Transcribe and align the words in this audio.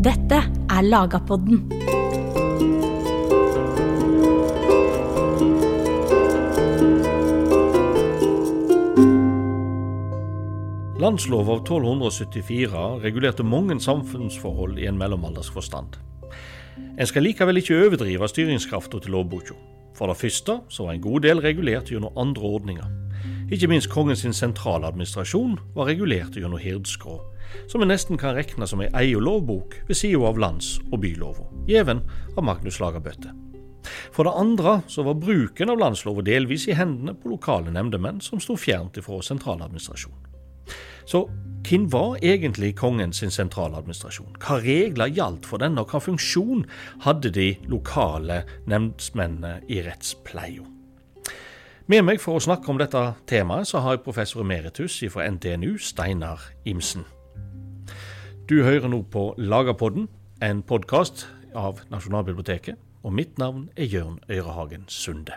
Dette 0.00 0.38
er 0.72 0.80
Lagapodden. 0.80 1.58
Landslov 10.96 11.50
av 11.50 11.60
1274 11.66 13.02
regulerte 13.04 13.44
mange 13.44 13.76
samfunnsforhold 13.76 14.80
i 14.80 14.88
en 14.88 14.96
mellomaldersk 14.96 15.52
forstand. 15.52 16.00
En 16.96 17.04
skal 17.04 17.28
likevel 17.28 17.60
ikke 17.60 17.76
overdrive 17.84 18.30
styringskrafta 18.32 19.02
til 19.04 19.12
lovboka. 19.18 19.58
For 20.00 20.08
det 20.08 20.16
første 20.16 20.62
så 20.72 20.88
var 20.88 20.96
en 20.96 21.04
god 21.04 21.28
del 21.28 21.44
regulert 21.44 21.92
gjennom 21.92 22.16
andre 22.16 22.54
ordninger. 22.56 22.88
Ikke 23.52 23.68
minst 23.68 23.92
kongens 23.92 24.24
sentraladministrasjon 24.24 25.58
var 25.76 25.92
regulert 25.92 26.40
gjennom 26.40 26.56
hirdskrå, 26.56 27.18
som 27.70 27.82
en 27.82 27.92
nesten 27.92 28.18
kan 28.20 28.34
regne 28.36 28.66
som 28.66 28.82
ei 28.84 28.90
egen 29.02 29.24
lovbok 29.24 29.76
ved 29.88 29.96
sida 29.96 30.24
av 30.28 30.38
lands- 30.38 30.78
og 30.90 31.00
bylova, 31.04 31.46
gjeven 31.68 32.02
av 32.36 32.44
Magnus 32.44 32.80
Lagerbøtte. 32.80 33.34
For 34.12 34.26
det 34.26 34.36
andre 34.36 34.80
så 34.90 35.04
var 35.06 35.20
bruken 35.20 35.70
av 35.72 35.78
landslova 35.80 36.22
delvis 36.26 36.66
i 36.68 36.76
hendene 36.76 37.14
på 37.16 37.32
lokale 37.32 37.72
nemndemenn 37.72 38.20
som 38.24 38.40
sto 38.42 38.56
fjernt 38.58 38.98
ifra 39.00 39.20
sentraladministrasjon. 39.24 40.26
Så 41.08 41.24
hvem 41.66 41.88
var 41.90 42.18
egentlig 42.22 42.74
kongen 42.78 43.12
sin 43.12 43.32
sentraladministrasjon? 43.34 44.36
Hva 44.38 44.60
regler 44.62 45.10
gjaldt 45.10 45.48
for 45.48 45.62
denne, 45.62 45.82
og 45.82 45.90
hva 45.90 46.00
funksjon 46.02 46.66
hadde 47.06 47.32
de 47.34 47.54
lokale 47.72 48.44
nemndsmennene 48.70 49.58
i 49.68 49.80
rettspleia? 49.86 50.66
Med 51.90 52.04
meg 52.06 52.20
for 52.22 52.38
å 52.38 52.42
snakke 52.44 52.70
om 52.70 52.78
dette 52.78 53.00
temaet, 53.26 53.66
så 53.66 53.80
har 53.82 53.96
jeg 53.96 54.04
professor 54.04 54.44
emeritus 54.44 55.00
fra 55.10 55.26
NTNU, 55.26 55.74
Steinar 55.82 56.52
Imsen. 56.70 57.02
Du 58.50 58.64
hører 58.66 58.88
nå 58.90 59.04
på 59.06 59.20
Lagerpodden, 59.38 60.08
en 60.42 60.60
podkast 60.66 61.20
av 61.54 61.84
Nasjonalbiblioteket, 61.86 62.80
og 63.06 63.12
mitt 63.14 63.36
navn 63.38 63.68
er 63.78 63.86
Jørn 63.86 64.16
Øyrehagen 64.26 64.88
Sunde. 64.90 65.36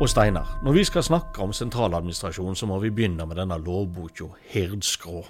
Og 0.00 0.10
Steinar, 0.10 0.58
når 0.64 0.72
vi 0.72 0.84
skal 0.90 1.06
snakke 1.06 1.38
om 1.46 1.54
sentraladministrasjon, 1.54 2.58
så 2.58 2.66
må 2.66 2.80
vi 2.82 2.90
begynne 2.90 3.28
med 3.30 3.38
denne 3.38 3.60
lovboka 3.62 4.26
Herdskrå. 4.50 5.22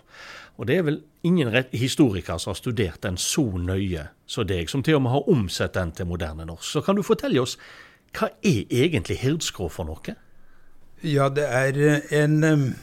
Og 0.57 0.67
det 0.73 0.79
er 0.79 0.89
vel 0.89 1.03
ingen 1.23 1.53
historiker 1.73 2.41
som 2.41 2.55
har 2.55 2.63
studert 2.63 3.03
den 3.03 3.21
så 3.21 3.45
nøye 3.45 4.09
som 4.25 4.49
deg, 4.49 4.73
som 4.73 4.81
til 4.81 5.03
og 5.03 5.05
med 5.05 5.19
har 5.19 5.29
omsett 5.29 5.77
den 5.77 5.93
til 5.93 6.09
moderne 6.09 6.49
norsk. 6.49 6.65
Så 6.73 6.81
kan 6.81 6.97
du 6.97 7.05
fortelle 7.05 7.45
oss, 7.45 7.59
hva 8.17 8.33
er 8.41 8.65
egentlig 8.73 9.21
Herdskrå 9.21 9.69
for 9.69 9.85
noe? 9.85 10.17
Ja, 11.07 11.29
det 11.33 11.47
er 11.49 11.79
eh, 11.81 12.11
en 12.23 12.75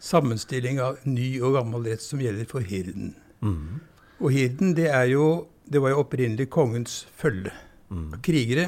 sammenstilling 0.00 0.80
av 0.80 1.02
ny 1.08 1.34
og 1.40 1.58
gammel 1.58 1.90
rett 1.90 2.04
som 2.04 2.22
gjelder 2.22 2.48
for 2.48 2.64
hirden. 2.64 3.14
Mm. 3.44 3.80
Og 4.20 4.32
hirden, 4.32 4.76
det 4.76 4.88
er 4.92 5.10
jo 5.12 5.48
Det 5.64 5.80
var 5.80 5.94
jo 5.94 6.02
opprinnelig 6.02 6.50
kongens 6.52 7.06
følge. 7.16 7.48
Mm. 7.88 8.20
Krigere 8.20 8.66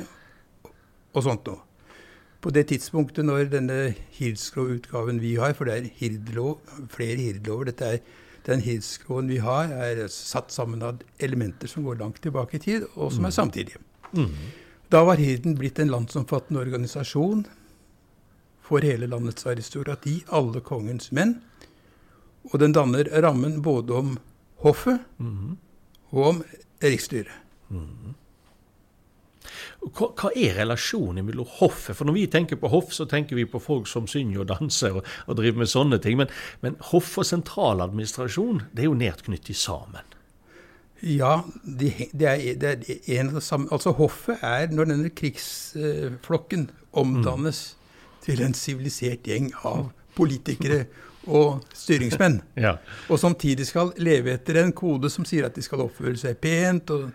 og 1.13 1.23
sånt 1.27 1.45
noe 1.45 1.67
på 2.47 2.53
det 2.55 2.69
tidspunktet 2.71 3.27
når 3.27 3.49
denne 3.51 3.77
Hirdskrå-utgaven 4.15 5.19
vi 5.19 5.35
har, 5.41 5.57
for 5.59 5.67
det 5.67 5.75
er 5.77 5.89
hirdlov, 5.99 6.61
flere 6.93 7.19
hirdlover 7.19 7.73
dette 7.73 7.97
er, 7.97 8.07
Den 8.47 8.61
Hirdskråen 8.63 9.27
vi 9.27 9.41
har, 9.43 9.73
er 9.75 10.05
satt 10.07 10.53
sammen 10.55 10.85
av 10.87 11.01
elementer 11.19 11.67
som 11.67 11.83
går 11.83 11.97
langt 11.99 12.21
tilbake 12.23 12.55
i 12.55 12.61
tid, 12.63 12.85
og 12.95 13.11
som 13.11 13.25
er 13.27 13.33
mm. 13.33 13.35
samtidige. 13.35 13.81
Mm. 14.15 14.29
Da 14.95 15.01
var 15.03 15.19
hirden 15.19 15.57
blitt 15.59 15.81
en 15.83 15.91
landsomfattende 15.91 16.63
organisasjon 16.63 17.43
for 18.67 18.85
hele 18.85 19.09
landets 19.11 19.47
aristokrati, 19.47 20.21
alle 20.35 20.63
kongens 20.65 21.13
menn. 21.15 21.39
Og 22.51 22.61
den 22.63 22.75
danner 22.75 23.09
rammen 23.23 23.61
både 23.63 23.95
om 23.95 24.15
hoffet 24.63 25.03
mm. 25.19 25.57
og 26.15 26.23
om 26.31 26.45
riksstyret. 26.83 27.35
Mm. 27.71 28.15
Hva, 29.87 30.09
hva, 30.19 30.31
er 30.35 30.57
relasjonen 30.59 31.27
mellom 31.27 31.47
hoffet? 31.61 31.95
For 31.95 32.09
når 32.09 32.17
vi 32.17 32.27
tenker 32.31 32.59
på 32.59 32.71
hoff, 32.73 32.91
så 32.95 33.07
tenker 33.11 33.39
vi 33.39 33.47
på 33.47 33.61
folk 33.63 33.87
som 33.91 34.09
synger 34.11 34.43
og 34.43 34.51
danser 34.51 34.99
og, 34.99 35.07
og 35.27 35.39
driver 35.39 35.63
med 35.63 35.71
sånne 35.71 36.01
ting. 36.03 36.19
Men, 36.19 36.33
men 36.65 36.79
hoff 36.91 37.13
og 37.21 37.29
sentraladministrasjon, 37.29 38.65
det 38.75 38.85
er 38.85 38.91
jo 38.91 38.99
nært 38.99 39.27
knyttet 39.29 39.59
sammen. 39.59 40.15
Ja, 41.07 41.43
det, 41.63 41.93
de 42.17 42.27
er, 42.27 42.55
de 42.57 42.71
er 42.73 43.19
en 43.21 43.29
av 43.29 43.35
det 43.37 43.43
samme 43.45 43.69
Altså 43.75 43.93
hoffet 43.99 44.41
er 44.41 44.71
når 44.73 44.89
denne 44.89 45.11
krigsflokken 45.13 46.71
omdannes 46.97 47.59
mm. 47.69 47.86
Til 48.27 48.43
en 48.45 48.55
sivilisert 48.57 49.27
gjeng 49.27 49.53
av 49.67 49.91
politikere 50.17 50.85
og 51.27 51.65
styringsmenn. 51.75 52.41
ja. 52.67 52.77
Og 53.11 53.21
samtidig 53.23 53.67
skal 53.69 53.93
leve 54.03 54.35
etter 54.37 54.61
en 54.63 54.75
kode 54.77 55.11
som 55.13 55.27
sier 55.29 55.49
at 55.49 55.57
de 55.57 55.65
skal 55.65 55.85
oppføre 55.87 56.17
seg 56.21 56.39
pent 56.43 56.93
og 56.95 57.11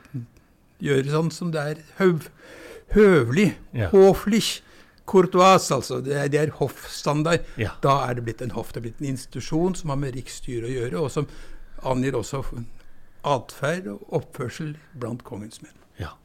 gjøre 0.81 1.13
sånn 1.13 1.31
som 1.33 1.53
det 1.53 1.63
er 1.73 1.85
høv, 1.99 2.27
høvlig, 2.95 3.51
ja. 3.77 3.91
håflich, 3.93 4.59
courtois, 5.11 5.67
altså. 5.73 5.99
Det 6.03 6.15
er, 6.17 6.29
det 6.31 6.39
er 6.41 6.53
hoffstandard. 6.59 7.47
Ja. 7.59 7.75
Da 7.83 8.01
er 8.07 8.17
det 8.17 8.25
blitt 8.27 8.43
en 8.43 8.53
hoff. 8.55 8.71
Det 8.73 8.81
er 8.81 8.87
blitt 8.89 9.01
en 9.03 9.11
institusjon 9.13 9.75
som 9.77 9.93
har 9.93 9.99
med 10.01 10.15
riksstyret 10.17 10.69
å 10.69 10.75
gjøre, 10.75 11.03
og 11.03 11.11
som 11.13 11.29
angir 11.87 12.17
også 12.17 12.43
atferd 13.27 13.89
og 13.91 14.17
oppførsel 14.21 14.75
blant 14.97 15.25
kongens 15.27 15.61
menn. 15.63 15.75
Ja. 15.99 16.15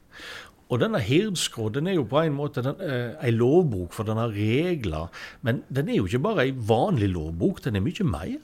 Og 0.66 0.81
denne 0.82 0.99
Hirdskrå 0.99 1.69
den 1.75 1.87
er 1.87 1.94
jo 1.94 2.06
på 2.10 2.25
en 2.25 2.34
måte 2.34 2.62
den, 2.65 2.81
eh, 2.82 3.15
en 3.22 3.34
lovbok, 3.34 3.93
for 3.94 4.04
den 4.04 4.19
har 4.19 4.34
regler. 4.34 5.10
Men 5.43 5.62
den 5.72 5.88
er 5.88 6.00
jo 6.00 6.06
ikke 6.06 6.22
bare 6.22 6.49
en 6.49 6.62
vanlig 6.69 7.10
lovbok, 7.12 7.62
den 7.65 7.77
er 7.77 7.84
mye 7.84 8.04
mer. 8.04 8.38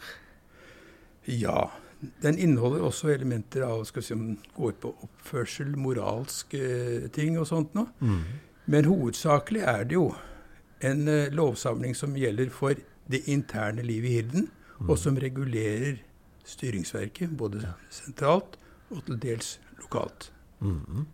Ja, 1.26 1.70
den 2.22 2.38
inneholder 2.38 2.82
også 2.82 3.10
elementer 3.10 3.62
av 3.66 3.84
skal 3.84 4.02
vi 4.02 4.06
si, 4.06 4.14
går 4.54 4.72
på 4.82 4.94
oppførsel, 5.02 5.76
moralske 5.76 7.08
ting 7.14 7.38
og 7.38 7.46
sånt 7.46 7.74
noe. 7.74 7.90
Mm. 8.00 8.22
Men 8.66 8.84
hovedsakelig 8.84 9.62
er 9.62 9.84
det 9.84 9.98
jo 9.98 10.12
en 10.82 11.08
eh, 11.08 11.30
lovsamling 11.34 11.94
som 11.98 12.14
gjelder 12.18 12.50
for 12.50 12.78
det 13.10 13.24
interne 13.30 13.82
livet 13.82 14.10
i 14.10 14.14
hirden, 14.20 14.48
mm. 14.78 14.90
og 14.90 14.98
som 14.98 15.18
regulerer 15.18 15.98
styringsverket, 16.46 17.36
både 17.38 17.62
ja. 17.62 17.74
sentralt 17.90 18.58
og 18.90 19.02
til 19.06 19.18
dels 19.22 19.56
lokalt. 19.80 20.30
Mm. 20.62 21.06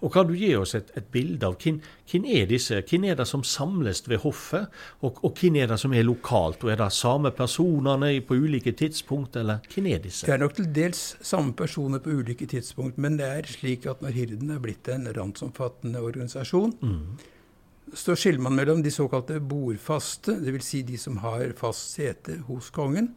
Og 0.00 0.12
Kan 0.14 0.28
du 0.28 0.34
gi 0.38 0.52
oss 0.56 0.74
et, 0.78 0.92
et 0.96 1.06
bilde 1.12 1.46
av 1.46 1.56
hvem, 1.58 1.80
hvem, 2.10 2.26
er 2.30 2.46
disse? 2.50 2.78
Hvem 2.86 3.08
er 3.10 3.18
det 3.18 3.26
som 3.28 3.42
samles 3.46 4.04
ved 4.06 4.22
hoffet, 4.22 4.70
og, 5.02 5.18
og 5.26 5.34
hvem 5.40 5.58
er 5.62 5.72
det 5.72 5.78
som 5.82 5.94
er 5.94 6.06
lokalt? 6.06 6.62
Og 6.64 6.72
Er 6.72 6.78
det 6.80 6.92
samme 6.94 7.32
personene 7.34 8.12
på 8.26 8.38
ulike 8.38 8.72
tidspunkt, 8.78 9.36
eller 9.36 9.64
hvem 9.74 9.90
er 9.92 10.02
disse? 10.04 10.26
Det 10.26 10.36
er 10.36 10.42
nok 10.44 10.56
til 10.58 10.70
dels 10.74 11.02
samme 11.20 11.54
personer 11.58 12.02
på 12.02 12.14
ulike 12.14 12.46
tidspunkt, 12.46 12.98
men 12.98 13.18
det 13.18 13.28
er 13.28 13.50
slik 13.50 13.86
at 13.90 14.02
når 14.02 14.16
Hirden 14.16 14.54
er 14.54 14.62
blitt 14.62 14.88
en 14.92 15.08
randsomfattende 15.16 16.02
organisasjon, 16.02 16.76
mm. 16.82 17.94
så 17.94 18.14
skiller 18.14 18.42
man 18.42 18.56
mellom 18.56 18.82
de 18.84 18.90
såkalte 18.94 19.40
bordfaste, 19.40 20.38
dvs. 20.44 20.68
Si 20.70 20.82
de 20.86 20.98
som 20.98 21.18
har 21.24 21.56
fast 21.58 21.96
sete 21.96 22.38
hos 22.46 22.70
kongen, 22.70 23.14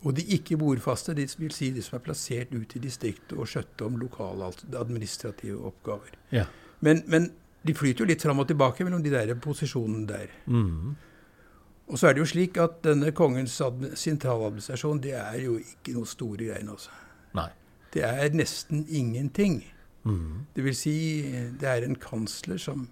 og 0.00 0.16
de 0.16 0.24
ikke 0.36 0.56
bordfaste, 0.56 1.14
det 1.14 1.28
vil 1.38 1.52
si 1.52 1.70
de 1.74 1.82
som 1.84 1.98
er 1.98 2.04
plassert 2.04 2.54
ut 2.56 2.72
i 2.76 2.80
distriktet 2.80 3.36
og 3.36 3.48
skjøtte 3.50 3.84
om 3.84 3.98
lokale 4.00 4.48
administrative 4.80 5.58
oppgaver. 5.68 6.16
Ja. 6.32 6.46
Men, 6.80 7.04
men, 7.06 7.30
de 7.60 7.74
flyter 7.76 8.06
jo 8.06 8.08
litt 8.08 8.22
fram 8.24 8.38
og 8.40 8.46
tilbake 8.48 8.86
mellom 8.86 9.02
de 9.04 9.10
der 9.12 9.34
posisjonene 9.36 10.06
der. 10.08 10.30
Mm. 10.48 10.94
Og 11.92 11.98
så 12.00 12.08
er 12.08 12.16
det 12.16 12.22
jo 12.22 12.30
slik 12.30 12.56
at 12.62 12.78
denne 12.86 13.10
kongens 13.12 13.58
sentraladministrasjon, 14.00 15.02
det 15.04 15.12
er 15.18 15.36
jo 15.42 15.58
ikke 15.60 15.92
noe 15.92 16.08
store 16.08 16.46
greiene, 16.46 16.72
altså. 16.72 16.94
Nei. 17.36 17.50
Det 17.92 18.06
er 18.06 18.32
nesten 18.32 18.86
ingenting. 18.88 19.60
Mm. 20.08 20.46
Det 20.56 20.64
vil 20.64 20.76
si, 20.78 20.94
det 21.60 21.68
er 21.68 21.84
en 21.84 21.98
kansler 22.00 22.62
som 22.62 22.86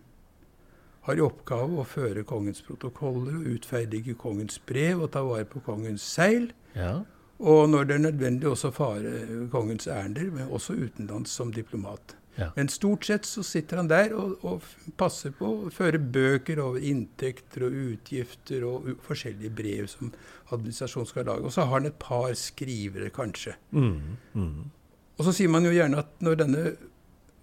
har 1.08 1.18
i 1.18 1.24
oppgave 1.24 1.80
å 1.80 1.86
føre 1.88 2.24
kongens 2.28 2.60
protokoller 2.64 3.38
og 3.40 3.52
utferdige 3.56 4.16
kongens 4.18 4.60
brev 4.68 5.04
og 5.06 5.12
ta 5.16 5.24
vare 5.26 5.48
på 5.48 5.62
kongens 5.64 6.04
seil. 6.04 6.50
Ja. 6.76 7.00
Og 7.38 7.68
når 7.70 7.88
det 7.88 7.94
er 7.94 8.04
nødvendig, 8.06 8.48
også 8.50 8.70
fare 8.74 9.48
kongens 9.52 9.86
ærender, 9.86 10.30
men 10.34 10.50
også 10.50 10.74
utenlands 10.74 11.30
som 11.30 11.52
diplomat. 11.54 12.16
Ja. 12.38 12.50
Men 12.54 12.68
stort 12.70 13.06
sett 13.06 13.26
så 13.26 13.42
sitter 13.42 13.80
han 13.80 13.88
der 13.90 14.12
og, 14.14 14.44
og, 14.46 14.66
passer 14.98 15.32
på 15.34 15.48
å 15.48 15.70
føre 15.74 15.98
bøker 15.98 16.60
over 16.62 16.82
inntekter 16.86 17.64
og 17.66 17.74
utgifter 17.74 18.66
og 18.66 18.92
forskjellige 19.06 19.50
brev 19.58 19.88
som 19.90 20.12
administrasjonen 20.54 21.10
skal 21.10 21.26
lage. 21.26 21.48
Og 21.48 21.54
så 21.54 21.66
har 21.66 21.80
han 21.80 21.90
et 21.90 21.98
par 22.02 22.30
skrivere, 22.38 23.10
kanskje. 23.14 23.56
Mm, 23.74 24.14
mm. 24.38 24.70
Og 25.18 25.26
så 25.26 25.34
sier 25.34 25.50
man 25.50 25.66
jo 25.66 25.74
gjerne 25.74 25.98
at 26.04 26.14
når 26.22 26.38
denne 26.44 26.64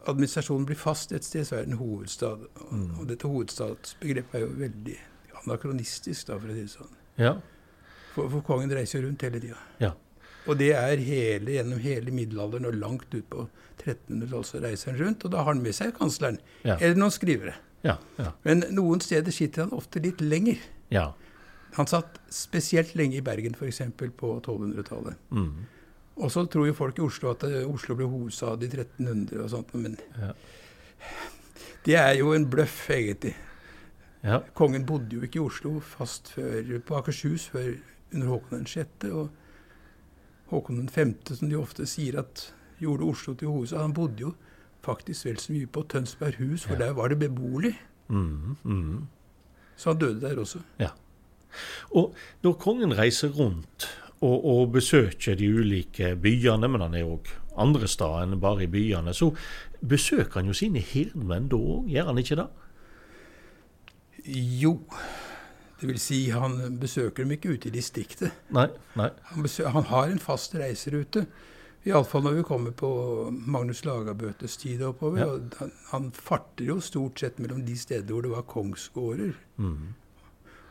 administrasjonen 0.10 0.66
blir 0.70 0.80
fast 0.80 1.12
et 1.16 1.26
sted, 1.26 1.46
så 1.48 1.58
er 1.58 1.66
det 1.66 1.74
en 1.74 1.82
hovedstad. 1.82 2.48
Mm. 2.70 2.88
Og 3.00 3.10
dette 3.10 3.30
hovedstadsbegrepet 3.30 4.40
er 4.40 4.46
jo 4.46 4.54
veldig 4.60 4.96
anakronistisk, 5.44 6.30
da, 6.30 6.40
for 6.40 6.52
å 6.52 6.56
si 6.56 6.66
det 6.66 6.74
sånn. 6.74 6.96
Ja. 7.22 7.36
For, 8.16 8.32
for 8.32 8.46
kongen 8.48 8.74
reiser 8.74 9.04
rundt 9.06 9.26
hele 9.26 9.42
tida. 9.44 9.60
Ja. 9.82 9.92
Og 10.46 10.60
det 10.60 10.72
er 10.78 11.02
hele, 11.02 11.56
gjennom 11.58 11.82
hele 11.82 12.14
middelalderen 12.14 12.70
og 12.70 12.78
langt 12.78 13.14
ut 13.16 13.26
på 13.32 13.48
1300-tallet 13.82 14.50
så 14.50 14.62
reiser 14.64 14.92
han 14.92 15.00
rundt. 15.02 15.26
Og 15.26 15.34
da 15.34 15.42
har 15.42 15.54
han 15.54 15.64
med 15.64 15.76
seg 15.78 15.96
kansleren. 15.98 16.38
Ja. 16.64 16.78
Eller 16.78 16.98
noen 17.00 17.14
skrivere. 17.14 17.56
Ja, 17.86 17.98
ja. 18.18 18.32
Men 18.46 18.64
noen 18.74 19.02
steder 19.04 19.34
sitter 19.34 19.66
han 19.66 19.74
ofte 19.78 20.02
litt 20.02 20.22
lenger. 20.22 20.62
Ja. 20.94 21.12
Han 21.76 21.90
satt 21.90 22.22
spesielt 22.32 22.94
lenge 22.96 23.20
i 23.20 23.26
Bergen, 23.26 23.58
f.eks. 23.58 23.82
på 23.98 24.32
1200-tallet. 24.40 25.18
Mm. 25.34 25.66
Og 26.18 26.32
så 26.32 26.46
tror 26.48 26.68
jo 26.70 26.74
folk 26.78 26.98
i 26.98 27.04
Oslo 27.04 27.32
at 27.34 27.44
eh, 27.44 27.66
Oslo 27.68 27.96
ble 28.00 28.06
hovedstad 28.08 28.64
i 28.64 28.70
1300 28.72 29.42
og 29.44 29.50
sånt, 29.52 29.74
men 29.76 29.98
Ja. 30.20 30.32
det 31.86 31.96
er 32.00 32.14
jo 32.20 32.32
en 32.34 32.46
bløff, 32.50 32.90
egentlig. 32.90 33.36
Ja. 34.24 34.40
Kongen 34.58 34.86
bodde 34.86 35.16
jo 35.16 35.22
ikke 35.22 35.38
i 35.42 35.44
Oslo 35.46 35.80
fast 35.80 36.32
før, 36.34 36.80
på 36.86 36.96
Akershus 36.98 37.50
før 37.52 37.76
under 38.14 38.28
Håkon 38.28 38.66
6. 38.66 39.12
Og 39.12 39.30
Håkon 40.50 40.88
5., 40.90 41.16
som 41.36 41.50
de 41.50 41.56
ofte 41.60 41.86
sier 41.86 42.18
at 42.20 42.54
gjorde 42.80 43.04
Oslo 43.12 43.34
til 43.34 43.48
hovedstad, 43.52 43.82
han 43.82 43.94
bodde 43.94 44.20
jo 44.22 44.34
faktisk 44.86 45.26
vel 45.26 45.38
så 45.42 45.52
mye 45.54 45.68
på 45.68 45.84
Tønsberg 45.90 46.36
hus, 46.40 46.64
for 46.66 46.74
Ja. 46.76 46.86
der 46.88 46.94
var 46.94 47.08
det 47.10 47.20
beboelig. 47.20 47.76
Mm. 48.08 48.56
Mm. 48.64 49.08
Så 49.78 49.90
han 49.92 50.00
døde 50.00 50.22
der 50.22 50.40
også. 50.40 50.60
Og 51.96 52.14
når 52.44 52.54
kongen 52.60 52.98
reiser 52.98 53.30
rundt 53.30 53.88
og, 54.22 54.46
og 54.46 54.72
besøker 54.76 55.36
de 55.36 55.50
ulike 55.52 56.16
byene, 56.22 56.70
men 56.72 56.86
han 56.86 56.96
er 56.96 57.08
òg 57.08 57.32
andre 57.62 57.88
steder 57.88 58.26
enn 58.26 58.40
bare 58.44 58.66
i 58.66 58.72
byene, 58.72 59.14
så 59.16 59.32
besøker 59.86 60.42
han 60.42 60.52
jo 60.52 60.56
sine 60.58 60.84
hirdmenn 60.84 61.50
da 61.52 61.60
òg, 61.60 61.90
gjør 61.92 62.12
han 62.12 62.22
ikke 62.22 62.40
det? 62.42 62.48
Jo. 64.62 64.78
Det 65.80 65.90
vil 65.90 66.00
si, 66.00 66.22
han 66.34 66.80
besøker 66.80 67.24
dem 67.24 67.36
ikke 67.36 67.56
ute 67.56 67.70
i 67.70 67.76
distriktet. 67.76 68.32
Nei, 68.56 68.70
nei. 68.96 69.10
Han, 69.32 69.44
besøker, 69.46 69.74
han 69.76 69.90
har 69.92 70.10
en 70.10 70.24
fast 70.24 70.56
reiserute. 70.58 71.26
Iallfall 71.86 72.24
når 72.26 72.40
vi 72.40 72.46
kommer 72.48 72.74
på 72.74 72.90
Magnus 73.30 73.84
Lagabøtes 73.86 74.58
tid 74.58 74.82
oppover. 74.88 75.20
Ja. 75.22 75.28
Han, 75.60 75.74
han 75.92 76.08
farter 76.16 76.66
jo 76.72 76.80
stort 76.82 77.22
sett 77.22 77.38
mellom 77.44 77.62
de 77.68 77.76
steder 77.78 78.10
hvor 78.10 78.26
det 78.26 78.32
var 78.34 78.48
kongsgårder. 78.50 79.36
Mm. 79.62 79.94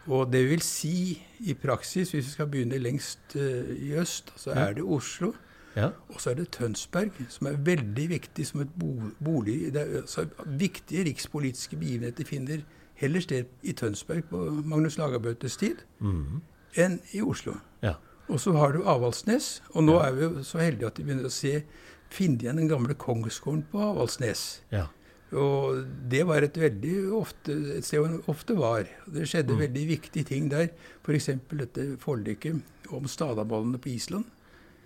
Og 0.06 0.32
det 0.32 0.42
vil 0.50 0.60
si, 0.62 1.22
i 1.40 1.54
praksis, 1.54 2.10
hvis 2.12 2.26
vi 2.26 2.30
skal 2.30 2.46
begynne 2.52 2.78
lengst 2.78 3.36
uh, 3.36 3.70
i 3.76 3.92
øst, 3.96 4.32
så 4.36 4.50
er 4.50 4.72
det 4.76 4.82
Oslo. 4.84 5.32
Ja. 5.76 5.88
Og 6.08 6.20
så 6.20 6.30
er 6.30 6.34
det 6.34 6.50
Tønsberg, 6.54 7.10
som 7.28 7.46
er 7.46 7.56
veldig 7.56 8.08
viktig 8.10 8.46
som 8.46 8.60
et 8.60 8.68
bo 8.78 8.92
bolig. 9.24 9.72
Det 9.74 9.80
er, 9.82 9.96
altså, 10.02 10.26
viktige 10.46 11.04
rikspolitiske 11.08 11.76
begivenheter 11.76 12.24
finner 12.24 12.60
heller 12.94 13.20
sted 13.20 13.44
i 13.62 13.72
Tønsberg 13.72 14.24
på 14.30 14.44
Magnus 14.64 14.98
Lagabøtes 14.98 15.56
tid 15.56 15.76
Mm. 16.00 16.42
enn 16.76 17.00
i 17.12 17.20
Oslo. 17.22 17.54
Ja. 17.82 17.94
Og 18.28 18.40
så 18.40 18.52
har 18.52 18.72
du 18.72 18.82
Avaldsnes, 18.86 19.62
og 19.74 19.84
nå 19.84 19.92
Ja. 19.92 20.06
er 20.08 20.12
vi 20.12 20.44
så 20.44 20.58
heldige 20.58 20.86
at 20.86 20.98
vi 20.98 21.04
begynner 21.04 21.24
å 21.26 21.30
se 21.30 21.62
finne 22.10 22.38
igjen 22.38 22.56
den 22.56 22.68
gamle 22.68 22.94
kongsgården 22.94 23.64
på 23.72 23.78
Avaldsnes. 23.80 24.60
Ja. 24.72 24.86
Og 25.34 25.82
det 26.10 26.22
var 26.28 26.42
et 26.46 26.56
veldig 26.60 26.94
ofte, 27.18 27.54
et 27.78 27.84
sted 27.86 28.04
det 28.06 28.22
ofte 28.30 28.54
var. 28.58 28.86
Det 29.06 29.26
skjedde 29.28 29.54
Mm. 29.56 29.60
veldig 29.66 29.84
viktige 29.88 30.24
ting 30.28 30.48
der. 30.52 30.70
F.eks. 31.04 31.30
dette 31.50 31.96
forliket 31.98 32.62
om 32.92 33.04
Stadabollene 33.08 33.78
på 33.78 33.88
Island. 33.94 34.24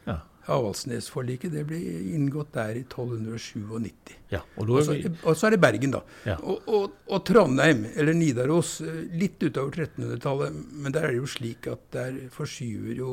Ja. 0.06 0.20
Avaldsnesforliket 0.48 1.52
det 1.52 1.66
ble 1.68 1.76
inngått 2.14 2.52
der 2.54 2.78
i 2.80 2.84
1297. 2.88 4.14
ja. 4.32 4.40
Og 4.56 4.70
er 4.78 4.82
så, 4.86 4.92
vi 4.96 5.10
og 5.24 5.36
så 5.36 5.46
er 5.46 5.50
det 5.50 5.60
Bergen, 5.60 5.90
da. 5.92 6.00
Ja. 6.24 6.36
Og, 6.40 6.62
og, 6.66 6.92
og 7.08 7.24
Trondheim, 7.28 7.84
eller 7.94 8.14
Nidaros, 8.16 8.80
litt 9.12 9.36
utover 9.42 9.70
1300-tallet. 9.84 10.54
Men 10.72 10.92
der 10.92 11.02
er 11.04 11.12
det 11.12 11.18
jo 11.20 11.26
slik 11.26 11.66
at 11.68 11.84
der 11.92 12.16
forskyver 12.32 12.96
jo 12.96 13.10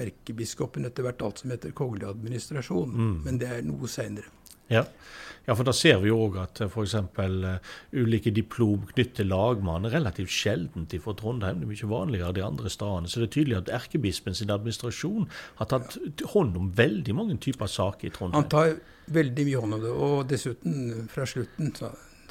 erkebiskopen 0.00 0.86
etter 0.88 1.04
hvert 1.06 1.22
alt 1.22 1.42
som 1.42 1.50
heter 1.52 1.74
kongelig 1.76 2.08
administrasjon. 2.08 2.88
Mm. 2.96 3.16
Men 3.26 3.38
det 3.42 3.50
er 3.52 3.62
noe 3.66 3.88
seinere. 3.90 4.30
Ja. 4.72 4.82
ja, 5.46 5.54
for 5.58 5.66
da 5.68 5.72
ser 5.76 5.98
vi 6.02 6.08
jo 6.10 6.18
òg 6.26 6.38
at 6.42 6.60
f.eks. 6.66 6.94
Uh, 7.18 7.56
ulike 7.98 8.32
diplom 8.34 8.86
knyttet 8.92 9.16
til 9.20 9.28
lagmannen 9.32 9.92
relativt 9.92 10.32
sjeldent 10.32 10.94
fra 11.04 11.14
Trondheim. 11.18 11.60
Det 11.60 11.68
er 11.68 11.72
mye 11.74 11.90
vanligere 11.92 12.36
de 12.38 12.44
andre 12.46 12.72
stedene. 12.72 13.10
Så 13.10 13.20
det 13.22 13.28
er 13.30 13.34
tydelig 13.38 13.58
at 13.60 13.72
erkebispen 13.82 14.34
sin 14.38 14.52
administrasjon 14.54 15.28
har 15.60 15.70
tatt 15.72 15.98
hånd 16.34 16.56
om 16.56 16.70
veldig 16.78 17.14
mange 17.18 17.36
typer 17.42 17.70
saker 17.70 18.08
i 18.08 18.14
Trondheim. 18.14 18.40
Han 18.42 18.50
tar 18.52 18.76
veldig 19.12 19.48
mye 19.50 19.64
hånd 19.66 19.78
om 19.78 19.84
det. 19.84 19.92
Og 20.08 20.22
dessuten, 20.30 21.08
fra 21.12 21.26
slutten, 21.28 21.72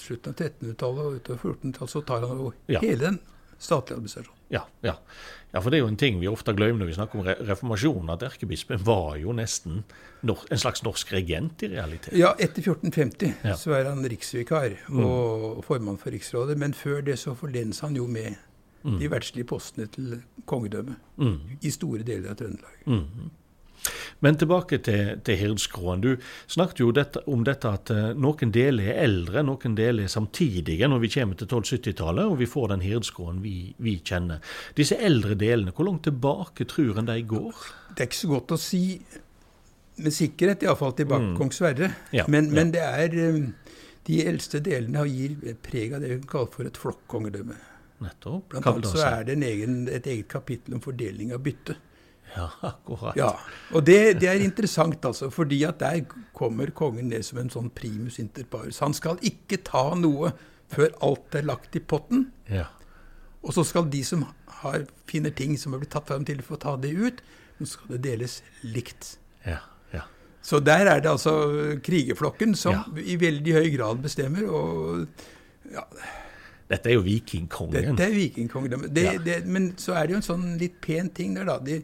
slutten 0.01 0.31
av 0.33 0.39
1300-tallet 0.39 1.03
og 1.05 1.19
utover 1.19 1.43
1400-tallet, 1.53 1.93
så 1.97 2.01
tar 2.07 2.25
han 2.31 2.41
jo 2.45 2.53
Ja. 2.71 2.79
hele 2.81 3.03
den 3.09 3.19
statlige 3.61 3.97
administrasjon. 3.99 4.35
Ja, 4.51 4.63
ja. 4.83 4.95
ja, 5.53 5.59
for 5.61 5.69
det 5.71 5.77
er 5.79 5.83
jo 5.85 5.87
en 5.91 5.97
ting 6.01 6.17
vi 6.19 6.27
ofte 6.27 6.53
glemmer 6.57 6.81
når 6.81 6.89
vi 6.89 6.95
snakker 6.97 7.19
om 7.21 7.25
re 7.27 7.35
reformasjonen, 7.47 8.09
at 8.15 8.25
erkebispen 8.27 8.81
var 8.83 9.15
jo 9.21 9.31
nesten 9.37 9.83
en 10.25 10.59
slags 10.61 10.83
norsk 10.83 11.13
regent 11.15 11.63
i 11.63 11.69
realiteten. 11.71 12.17
Ja, 12.19 12.33
etter 12.37 12.61
1450 12.61 13.33
Ja. 13.45 13.55
så 13.55 13.73
er 13.77 13.87
han 13.89 14.03
riksvikar 14.03 14.75
Mm. 14.89 15.05
og 15.05 15.63
formann 15.65 15.97
for 15.97 16.11
riksrådet. 16.11 16.57
Men 16.57 16.73
før 16.73 17.01
det 17.05 17.17
så 17.19 17.35
forlens 17.35 17.79
han 17.81 17.95
jo 17.95 18.07
med 18.07 18.35
Mm. 18.83 18.97
de 18.99 19.07
verdslige 19.11 19.45
postene 19.45 19.85
til 19.87 20.23
kongedømmet 20.47 20.95
Mm. 21.17 21.39
i 21.61 21.69
store 21.69 22.03
deler 22.03 22.31
av 22.31 22.35
Trøndelag. 22.35 22.81
Mm. 22.87 23.29
Men 24.21 24.37
tilbake 24.37 24.77
til, 24.85 25.15
til 25.25 25.39
hirdskråen. 25.39 26.03
Du 26.03 26.11
snakket 26.51 26.83
jo 26.83 26.91
dette, 26.95 27.23
om 27.31 27.45
dette 27.47 27.71
at 27.71 27.89
eh, 27.93 28.11
noen 28.13 28.53
deler 28.53 28.91
er 28.93 29.01
eldre, 29.07 29.43
noen 29.47 29.77
deler 29.77 30.05
er 30.05 30.13
samtidige 30.13 30.89
når 30.91 31.01
vi 31.05 31.11
kommer 31.15 31.39
til 31.39 31.49
1270-tallet 31.49 32.29
og 32.29 32.37
vi 32.41 32.49
får 32.49 32.71
den 32.75 32.85
hirdskråen 32.85 33.41
vi, 33.45 33.55
vi 33.81 33.97
kjenner. 34.05 34.43
Disse 34.77 34.99
eldre 35.01 35.37
delene, 35.39 35.73
hvor 35.75 35.89
langt 35.89 36.05
tilbake 36.09 36.69
tror 36.69 37.01
en 37.01 37.09
de 37.09 37.17
går? 37.25 37.65
Det 37.95 38.05
er 38.05 38.11
ikke 38.11 38.21
så 38.21 38.33
godt 38.35 38.55
å 38.55 38.61
si 38.61 38.83
med 40.01 40.15
sikkerhet, 40.15 40.63
iallfall 40.65 40.95
tilbake 40.97 41.31
Mm. 41.31 41.37
kong 41.37 41.51
Sverre. 41.53 41.91
Ja, 42.11 42.25
men, 42.27 42.45
ja. 42.45 42.53
men 42.57 42.71
det 42.73 42.81
er 42.81 43.17
um, 43.29 43.53
de 44.07 44.21
eldste 44.25 44.61
delene 44.63 45.03
gir 45.09 45.57
preg 45.61 45.93
av 45.93 46.01
det 46.01 46.15
hun 46.15 46.25
kaller 46.29 46.53
for 46.53 46.69
et 46.69 46.77
flokkongedømme. 46.77 47.57
Nettopp. 48.01 48.49
Blant 48.49 48.69
annet 48.71 48.89
så 48.89 49.03
er 49.05 49.27
det 49.27 49.35
en 49.37 49.45
egen, 49.45 49.75
et 49.89 50.07
eget 50.09 50.27
kapittel 50.31 50.77
om 50.77 50.81
fordeling 50.81 51.33
av 51.35 51.43
bytte. 51.45 51.75
Ja, 52.37 52.47
akkurat. 52.63 53.15
Ja, 53.19 53.31
Og 53.75 53.83
det, 53.85 54.19
det 54.21 54.29
er 54.31 54.39
interessant, 54.43 55.03
altså, 55.05 55.29
fordi 55.33 55.63
at 55.67 55.79
der 55.79 56.01
kommer 56.33 56.71
kongen 56.71 57.09
ned 57.11 57.25
som 57.27 57.39
en 57.41 57.49
sånn 57.51 57.69
primus 57.75 58.19
inter 58.23 58.45
pares. 58.47 58.79
Han 58.79 58.93
skal 58.95 59.19
ikke 59.21 59.57
ta 59.67 59.89
noe 59.99 60.31
før 60.71 60.93
alt 61.03 61.35
er 61.35 61.43
lagt 61.49 61.75
i 61.75 61.81
potten. 61.83 62.29
Ja. 62.47 62.69
Og 63.43 63.51
så 63.57 63.65
skal 63.67 63.89
de 63.91 64.03
som 64.07 64.23
har, 64.61 64.85
finner 65.09 65.33
ting 65.35 65.57
som 65.59 65.73
er 65.75 65.81
blitt 65.83 65.91
tatt 65.91 66.07
fram 66.07 66.23
til, 66.27 66.39
få 66.45 66.55
ta 66.61 66.77
det 66.79 66.93
ut. 66.95 67.19
Men 67.59 67.67
så 67.67 67.73
skal 67.79 67.95
det 67.97 68.01
deles 68.07 68.37
likt. 68.63 69.17
Ja. 69.45 69.59
ja. 69.91 70.05
Så 70.41 70.61
der 70.63 70.87
er 70.87 71.01
det 71.03 71.11
altså 71.11 71.33
krigerflokken 71.83 72.55
som 72.55 72.73
Ja. 72.79 72.83
i 73.01 73.17
veldig 73.19 73.53
høy 73.59 73.69
grad 73.75 73.99
bestemmer. 74.05 74.47
Og 74.47 75.07
ja, 75.73 75.83
Dette 76.71 76.87
er 76.87 76.93
jo 76.95 77.01
vikingkongen. 77.03 77.73
dette 77.91 78.05
er 78.07 78.13
vikingkongen. 78.15 78.87
Det, 78.93 79.03
Ja. 79.03 79.17
det, 79.19 79.41
men 79.45 79.73
så 79.75 79.97
er 79.99 80.07
det 80.07 80.15
jo 80.15 80.21
en 80.21 80.29
sånn 80.31 80.45
litt 80.61 80.79
pen 80.81 81.09
ting 81.09 81.33
der, 81.35 81.43
da. 81.51 81.57
De, 81.59 81.81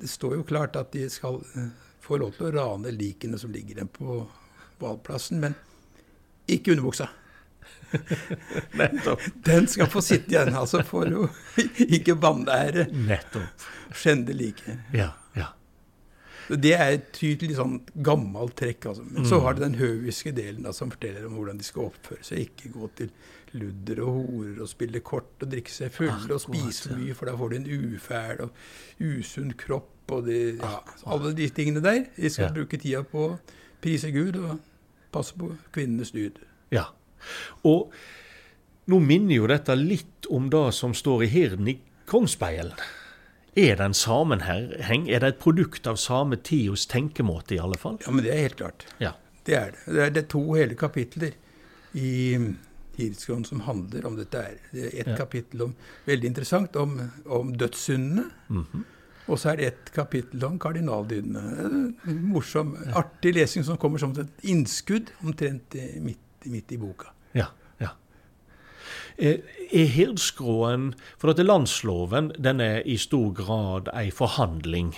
det 0.00 0.08
står 0.08 0.38
jo 0.38 0.46
klart 0.48 0.76
at 0.80 0.92
de 0.94 1.06
skal 1.12 1.40
eh, 1.56 1.68
få 2.04 2.18
lov 2.22 2.36
til 2.36 2.48
å 2.48 2.54
rane 2.54 2.92
likene 2.94 3.38
som 3.40 3.52
ligger 3.52 3.76
igjen 3.80 3.92
på 3.92 4.20
valgplassen, 4.80 5.40
men 5.42 5.56
ikke 6.46 6.74
underbuksa. 6.76 7.08
Nettopp. 8.78 9.22
Den 9.46 9.66
skal 9.70 9.88
få 9.90 10.02
sitte 10.04 10.34
igjen, 10.34 10.54
altså 10.54 10.82
for 10.86 11.10
å 11.10 11.26
ikke 11.96 12.16
vanære 12.22 12.88
Nettopp. 12.92 13.66
skjende 13.96 14.36
like. 14.36 14.78
Ja. 14.94 15.10
ja. 15.38 15.50
Det 16.48 16.72
er 16.76 16.92
et 16.94 17.06
tydelig 17.12 17.56
sånn 17.58 17.80
gammelt 18.06 18.54
trekk. 18.56 18.86
Altså. 18.86 19.02
Men 19.10 19.24
så 19.24 19.38
Mm. 19.38 19.42
har 19.42 19.54
det 19.54 19.62
den 19.62 19.74
høviske 19.80 20.32
delen 20.34 20.62
da, 20.62 20.72
som 20.72 20.90
forteller 20.90 21.26
om 21.26 21.34
hvordan 21.34 21.58
de 21.58 21.64
skal 21.64 21.88
oppføre 21.90 22.22
seg. 22.22 22.38
Ikke 22.38 22.72
gå 22.72 22.90
til 22.96 23.10
ludder 23.54 24.00
og 24.04 24.26
horer 24.30 24.60
og 24.62 24.68
spille 24.68 25.00
kort 25.00 25.42
og 25.42 25.50
drikke 25.50 25.70
seg 25.70 25.90
fulle 25.92 26.30
og 26.34 26.40
spise 26.40 26.88
for 26.88 26.96
mye, 26.96 27.14
for 27.14 27.26
da 27.26 27.32
får 27.36 27.50
de 27.50 27.56
en 27.56 27.94
ufæl 27.96 28.40
og 28.40 28.50
usunn 29.00 29.52
kropp 29.56 30.12
og 30.12 30.26
de, 30.26 30.56
ja, 30.60 30.78
alle 31.06 31.32
de 31.34 31.48
tingene 31.48 31.82
der. 31.82 32.04
De 32.16 32.28
skal 32.30 32.46
Ja. 32.46 32.52
bruke 32.52 32.78
tida 32.78 33.02
på 33.02 33.30
å 33.30 33.38
prise 33.82 34.12
Gud 34.12 34.36
og 34.36 34.60
passe 35.12 35.32
på 35.34 35.56
kvinnenes 35.72 36.12
dyd. 36.12 36.38
Ja. 36.70 36.84
Og 37.64 37.90
nå 38.88 39.00
minner 39.00 39.34
jo 39.34 39.46
dette 39.48 39.74
litt 39.74 40.26
om 40.30 40.48
det 40.50 40.74
som 40.74 40.92
står 40.92 41.24
i 41.24 41.26
Hirden 41.26 41.68
i 41.68 41.78
Kongsspeilen. 42.06 42.72
Er 43.56 43.76
det 43.78 43.84
en 43.86 43.94
sammenheng? 43.96 45.08
Er 45.08 45.20
det 45.20 45.28
et 45.28 45.38
produkt 45.40 45.86
av 45.88 45.96
same 45.96 46.36
tids 46.36 46.86
tenkemåte, 46.86 47.54
i 47.56 47.58
alle 47.62 47.78
fall? 47.80 47.96
Ja, 48.04 48.10
men 48.12 48.24
det 48.24 48.34
er 48.34 48.42
helt 48.44 48.56
klart. 48.60 48.84
Ja. 49.00 49.14
Det 49.46 49.54
er 49.56 49.70
det. 49.72 49.84
Det 49.94 50.02
er, 50.04 50.10
det 50.10 50.24
to 50.28 50.42
hele 50.54 50.74
kapitler 50.76 51.32
i 51.96 52.10
Hirdsgården 52.96 53.44
som 53.44 53.60
handler 53.60 54.06
om 54.08 54.16
dette. 54.16 54.36
her. 54.42 54.54
Det 54.72 54.84
er 54.84 55.00
et 55.00 55.06
Ja. 55.08 55.16
kapittel 55.16 55.62
om, 55.62 55.74
veldig 56.06 56.24
interessant 56.28 56.76
om, 56.76 57.10
om 57.26 57.52
dødssyndene. 57.56 58.30
Mhm. 58.48 58.84
Og 59.28 59.38
så 59.38 59.50
er 59.50 59.56
det 59.56 59.66
et 59.66 59.92
kapittel 59.92 60.44
om 60.44 60.58
kardinaldydene. 60.58 61.40
En 62.06 62.22
Morsom, 62.30 62.76
artig 62.94 63.34
lesing 63.34 63.64
som 63.64 63.76
kommer 63.76 63.98
som 63.98 64.12
et 64.12 64.28
innskudd 64.44 65.10
omtrent 65.24 65.74
midt, 66.00 66.18
midt 66.46 66.72
i 66.72 66.76
boka. 66.76 67.08
Ja. 67.34 67.46
Eh, 67.46 67.65
er 69.16 69.88
hirdskråen 69.92 70.90
For 71.16 71.32
at 71.32 71.40
landsloven 71.40 72.32
den 72.38 72.60
er 72.60 72.82
i 72.84 72.96
stor 73.00 73.32
grad 73.36 73.88
ei 73.94 74.10
forhandling. 74.14 74.92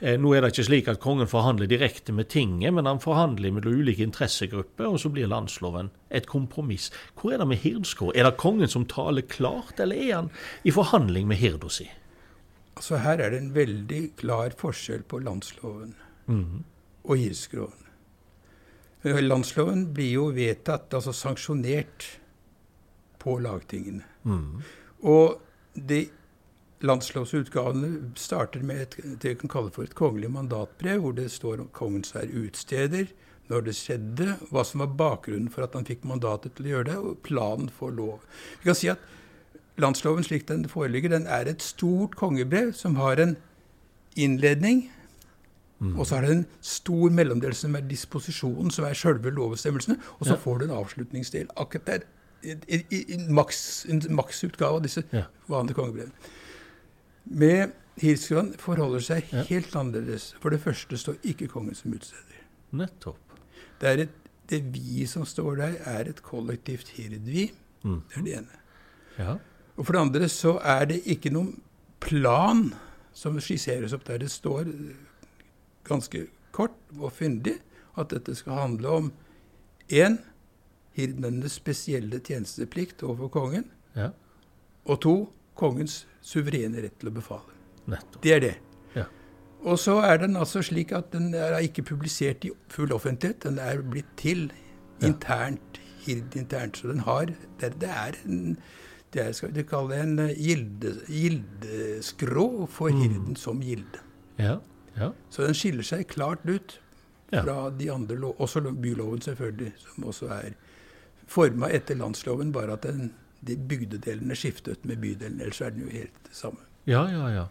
Eh, 0.00 0.18
nå 0.20 0.34
er 0.34 0.44
det 0.44 0.52
ikke 0.52 0.66
slik 0.68 0.90
at 0.92 1.00
kongen 1.02 1.30
forhandler 1.30 1.70
direkte 1.70 2.12
med 2.12 2.28
tinget, 2.32 2.74
men 2.74 2.86
han 2.86 3.00
forhandler 3.02 3.54
mellom 3.54 3.80
ulike 3.80 4.04
interessegrupper, 4.04 4.86
og 4.86 5.00
så 5.00 5.12
blir 5.12 5.30
landsloven 5.30 5.90
et 6.10 6.28
kompromiss. 6.28 6.90
Hvor 7.16 7.32
er 7.32 7.42
det 7.42 7.48
med 7.48 7.62
hirdskrå? 7.64 8.12
Er 8.14 8.28
det 8.28 8.36
kongen 8.40 8.68
som 8.68 8.86
taler 8.86 9.24
klart, 9.24 9.80
eller 9.80 9.96
er 9.96 10.14
han 10.14 10.32
i 10.64 10.74
forhandling 10.74 11.28
med 11.28 11.40
hirda 11.40 11.72
si? 11.72 11.88
Altså 12.76 12.98
Her 13.02 13.20
er 13.20 13.32
det 13.32 13.42
en 13.42 13.54
veldig 13.54 14.02
klar 14.16 14.54
forskjell 14.58 15.04
på 15.08 15.20
landsloven 15.22 15.94
mm. 16.26 16.64
og 17.04 17.16
hirdskråen. 17.20 17.78
Landsloven 19.02 19.88
blir 19.94 20.12
jo 20.14 20.28
vedtatt, 20.30 20.92
altså 20.94 21.12
sanksjonert, 21.16 22.06
på 23.22 23.38
lagtingene. 23.42 24.04
Mm. 24.26 24.62
Og 25.08 25.40
de 25.74 26.04
landslovsutgavene 26.82 28.12
starter 28.18 28.62
med 28.66 28.82
et, 28.86 28.96
det 29.22 29.36
vi 29.36 29.40
kan 29.42 29.52
kalle 29.52 29.72
for 29.74 29.86
et 29.86 29.94
kongelig 29.98 30.30
mandatbrev, 30.34 31.00
hvor 31.04 31.14
det 31.16 31.30
står 31.30 31.62
om 31.62 31.70
kongens 31.74 32.14
er 32.18 32.32
utsteder, 32.42 33.12
når 33.50 33.66
det 33.66 33.74
skjedde, 33.76 34.36
hva 34.50 34.64
som 34.66 34.82
var 34.82 34.94
bakgrunnen 34.98 35.50
for 35.52 35.66
at 35.66 35.74
han 35.76 35.86
fikk 35.86 36.06
mandatet 36.08 36.56
til 36.56 36.68
å 36.68 36.72
gjøre 36.76 36.88
det, 36.90 36.98
og 36.98 37.20
planen 37.26 37.70
for 37.72 37.94
lov. 37.94 38.22
Vi 38.60 38.70
kan 38.70 38.78
si 38.78 38.90
at 38.92 39.02
Landsloven 39.80 40.24
slik 40.24 40.44
den 40.50 40.66
foreligger, 40.68 41.14
den 41.14 41.26
er 41.26 41.48
et 41.48 41.62
stort 41.64 42.16
kongebrev 42.20 42.74
som 42.76 42.98
har 43.00 43.20
en 43.22 43.36
innledning, 44.20 44.84
mm. 45.78 45.94
og 45.96 46.06
så 46.06 46.18
er 46.18 46.26
det 46.26 46.34
en 46.34 46.42
stor 46.60 47.14
mellomdel 47.14 47.54
som 47.56 47.76
er 47.78 47.86
disposisjonen, 47.88 48.70
som 48.70 48.84
er 48.84 48.98
sjølve 48.98 49.32
lovbestemmelsene, 49.32 49.96
og 50.18 50.26
så 50.26 50.34
ja. 50.34 50.40
får 50.42 50.58
du 50.58 50.66
en 50.66 50.76
avslutningsdel. 50.76 51.48
akkurat 51.56 51.86
der 51.86 52.04
i, 52.42 52.78
i, 52.90 53.00
en 53.14 53.28
maksutgave 54.16 54.78
av 54.78 54.82
disse 54.84 55.04
ja. 55.10 55.26
vanlige 55.50 55.78
kongebrevene. 55.78 56.32
Med 57.24 57.76
Hirschgården 58.00 58.54
forholder 58.58 59.04
seg 59.04 59.30
ja. 59.30 59.44
helt 59.50 59.74
annerledes. 59.76 60.32
For 60.42 60.54
det 60.54 60.62
første 60.64 60.98
står 60.98 61.20
ikke 61.28 61.50
kongen 61.52 61.76
som 61.78 61.94
utsteder. 61.94 62.40
Nettopp. 62.76 63.20
Det, 63.80 63.90
er 63.90 64.04
et, 64.06 64.14
det 64.50 64.62
vi 64.74 65.06
som 65.10 65.26
står 65.28 65.60
der, 65.60 65.76
er 65.86 66.10
et 66.10 66.22
kollektivt 66.24 66.94
hirdvi. 66.96 67.50
Mm. 67.82 68.00
Det 68.08 68.18
er 68.18 68.26
det 68.26 68.36
ene. 68.40 68.60
Ja. 69.18 69.36
Og 69.76 69.86
for 69.86 69.96
det 69.96 70.04
andre 70.06 70.28
så 70.32 70.56
er 70.64 70.86
det 70.90 71.02
ikke 71.10 71.32
noen 71.34 71.54
plan 72.02 72.70
som 73.16 73.38
skisseres 73.42 73.94
opp 73.94 74.06
der. 74.08 74.22
Det 74.22 74.32
står 74.32 74.70
ganske 75.86 76.26
kort 76.54 76.76
og 76.98 77.12
fyndig 77.14 77.58
at 78.00 78.12
dette 78.12 78.34
skal 78.36 78.56
handle 78.56 78.98
om 79.00 79.10
én 79.92 80.18
hirdmennenes 80.96 81.56
spesielle 81.60 82.20
tjenesteplikt 82.20 83.02
overfor 83.02 83.32
kongen. 83.38 83.70
Ja. 83.96 84.10
Og 84.84 85.00
to 85.04 85.16
kongens 85.58 86.02
suverene 86.24 86.82
rett 86.84 86.98
til 87.00 87.10
å 87.10 87.14
befale. 87.14 87.58
Nettopp. 87.90 88.22
Det 88.22 88.34
er 88.34 88.44
det. 88.44 88.54
Ja. 88.96 89.06
Og 89.62 89.78
så 89.78 89.98
er 90.06 90.22
den 90.22 90.36
altså 90.38 90.62
slik 90.64 90.92
at 90.96 91.12
den 91.14 91.32
er 91.34 91.58
ikke 91.62 91.84
publisert 91.92 92.44
i 92.46 92.52
full 92.72 92.94
offentlighet. 92.94 93.42
Den 93.44 93.58
er 93.62 93.82
blitt 93.82 94.10
til 94.20 94.48
internt, 95.02 95.80
hird 96.04 96.36
internt. 96.38 96.78
Så 96.78 96.88
den 96.92 97.04
har 97.06 97.32
Det, 97.60 97.74
det 97.80 97.90
er 97.90 98.18
en 98.26 98.56
det 99.12 99.20
er, 99.20 99.32
skal 99.36 99.50
vi 99.52 99.62
kalle 99.68 99.96
en 100.00 100.16
gilde, 100.40 100.94
gildeskrå 101.04 102.66
for 102.72 102.88
mm. 102.88 103.00
hirden 103.02 103.36
som 103.36 103.60
gilde. 103.60 104.00
Ja, 104.38 104.56
ja. 104.96 105.10
Så 105.28 105.44
den 105.44 105.56
skiller 105.56 105.84
seg 105.84 106.06
klart 106.08 106.46
ut 106.48 106.78
fra 107.28 107.56
ja. 107.66 107.70
de 107.76 107.90
andre 107.92 108.16
også 108.32 108.60
byloven 108.72 109.20
selvfølgelig, 109.20 109.72
som 109.76 110.06
også 110.08 110.30
er 110.38 110.56
forma 111.32 111.70
etter 111.72 111.98
landsloven, 111.98 112.52
bare 112.54 112.76
at 112.76 112.86
den, 112.88 113.10
de 113.40 113.56
bygdedelene 113.56 114.36
skiftet 114.38 114.84
med 114.88 115.00
bydelen. 115.02 115.40
Ellers 115.40 115.60
er 115.60 115.74
den 115.74 115.86
jo 115.86 115.92
helt 115.92 116.22
det 116.28 116.36
samme. 116.36 116.62
Ja, 116.86 117.06
ja, 117.10 117.26
ja. 117.32 117.48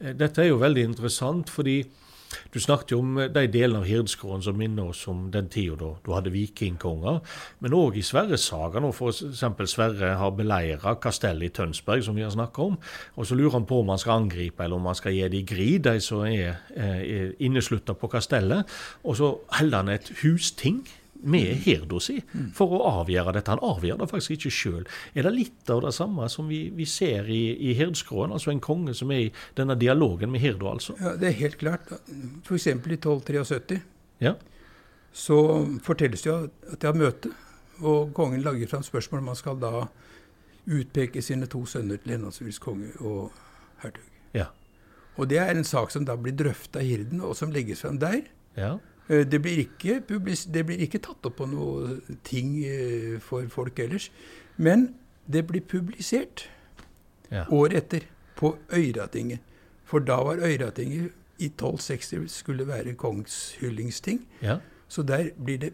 Eh, 0.00 0.14
dette 0.16 0.44
er 0.44 0.52
jo 0.52 0.60
veldig 0.60 0.84
interessant, 0.92 1.50
fordi 1.50 1.82
du 2.54 2.60
snakket 2.62 2.94
jo 2.94 3.00
om 3.02 3.18
eh, 3.18 3.30
de 3.32 3.44
delene 3.50 3.82
av 3.82 3.88
Hirdskråen 3.88 4.42
som 4.44 4.58
minner 4.58 4.90
oss 4.92 5.02
om 5.10 5.26
den 5.34 5.48
tida 5.52 5.76
da 5.80 5.90
du 6.04 6.12
hadde 6.14 6.32
vikingkonger. 6.34 7.20
Men 7.64 7.76
òg 7.76 7.98
i 8.00 8.04
Sverresagaen, 8.06 8.86
og 8.86 8.94
f.eks. 8.94 9.42
Sverre 9.70 10.14
har 10.20 10.36
beleira 10.36 10.96
kastellet 11.02 11.50
i 11.50 11.54
Tønsberg, 11.60 12.04
som 12.06 12.18
vi 12.18 12.24
har 12.26 12.32
snakka 12.34 12.70
om. 12.70 12.78
Og 13.16 13.28
så 13.28 13.38
lurer 13.38 13.58
han 13.58 13.68
på 13.70 13.82
om 13.82 13.92
han 13.92 14.02
skal 14.02 14.24
angripe, 14.24 14.64
eller 14.64 14.80
om 14.80 14.88
han 14.90 14.98
skal 14.98 15.16
gi 15.16 15.28
de 15.32 15.42
gri, 15.46 15.70
de 15.82 15.96
som 16.04 16.24
er, 16.26 16.62
eh, 16.74 17.02
er 17.02 17.36
inneslutta 17.42 17.96
på 17.98 18.10
kastellet. 18.12 18.78
Og 19.04 19.18
så 19.20 19.34
holder 19.58 19.84
han 19.84 19.94
et 19.96 20.12
husting 20.22 20.82
med 21.22 21.62
herda 21.64 22.00
si 22.02 22.18
for 22.56 22.76
å 22.76 22.80
avgjøre 23.02 23.34
dette. 23.36 23.52
Han 23.52 23.62
avgjør 23.64 24.00
det 24.00 24.08
faktisk 24.10 24.36
ikke 24.36 24.52
sjøl. 24.54 24.86
Er 25.14 25.26
det 25.26 25.32
litt 25.34 25.72
av 25.72 25.82
det 25.84 25.92
samme 25.96 26.28
som 26.32 26.48
vi, 26.50 26.62
vi 26.74 26.86
ser 26.88 27.28
i, 27.30 27.42
i 27.70 27.74
Hirdskråen? 27.78 28.32
Altså 28.36 28.52
en 28.52 28.62
konge 28.64 28.94
som 28.96 29.12
er 29.14 29.26
i 29.26 29.32
denne 29.58 29.76
dialogen 29.80 30.32
med 30.32 30.44
herda, 30.44 30.74
altså? 30.74 30.96
Ja, 31.00 31.14
det 31.20 31.30
er 31.30 31.38
helt 31.42 31.58
klart. 31.60 31.92
F.eks. 32.44 32.66
i 32.66 32.76
1273 32.76 33.80
ja. 34.24 34.34
så 35.12 35.40
fortelles 35.84 36.26
det 36.26 36.36
at 36.36 36.78
de 36.80 36.90
har 36.90 36.98
møte, 36.98 37.32
og 37.80 38.12
kongen 38.16 38.44
lager 38.44 38.68
fram 38.68 38.84
spørsmål 38.84 39.22
om 39.22 39.32
han 39.32 39.40
skal 39.40 39.60
da 39.60 39.86
utpeke 40.70 41.22
sine 41.24 41.48
to 41.50 41.64
sønner 41.66 42.00
til 42.00 42.18
henholdsvis 42.18 42.60
konge 42.62 42.92
og 43.00 43.30
hertug. 43.82 44.04
Ja. 44.36 44.50
Og 45.16 45.28
det 45.30 45.40
er 45.42 45.52
en 45.52 45.66
sak 45.66 45.90
som 45.92 46.04
da 46.06 46.16
blir 46.16 46.36
drøfta 46.36 46.82
i 46.84 46.92
hirden, 46.92 47.22
og 47.24 47.34
som 47.36 47.52
legges 47.52 47.82
fram 47.84 47.98
der. 48.00 48.22
Ja. 48.56 48.76
Eh, 49.10 49.26
det 49.26 49.42
blir, 49.42 49.58
ikke, 49.58 50.00
det 50.54 50.66
blir 50.66 50.86
ikke 50.86 51.02
tatt 51.02 51.26
opp 51.26 51.36
på 51.40 51.48
noe 51.50 51.98
ting 52.24 52.56
eh, 52.64 53.18
for 53.20 53.46
folk 53.50 53.78
ellers. 53.82 54.10
Men 54.56 54.94
det 55.26 55.46
blir 55.50 55.64
publisert 55.66 56.46
ja. 57.30 57.44
året 57.50 57.82
etter 57.82 58.06
på 58.38 58.54
Øyratinget. 58.72 59.42
For 59.84 59.98
da 59.98 60.20
var 60.22 60.38
Øyratinget 60.46 61.10
i 61.40 61.50
1260 61.50 62.28
skulle 62.30 62.66
være 62.68 62.94
kongshyllingsting. 62.94 64.22
Ja. 64.42 64.58
Så 64.88 65.02
der 65.02 65.30
blir 65.44 65.58
det 65.58 65.72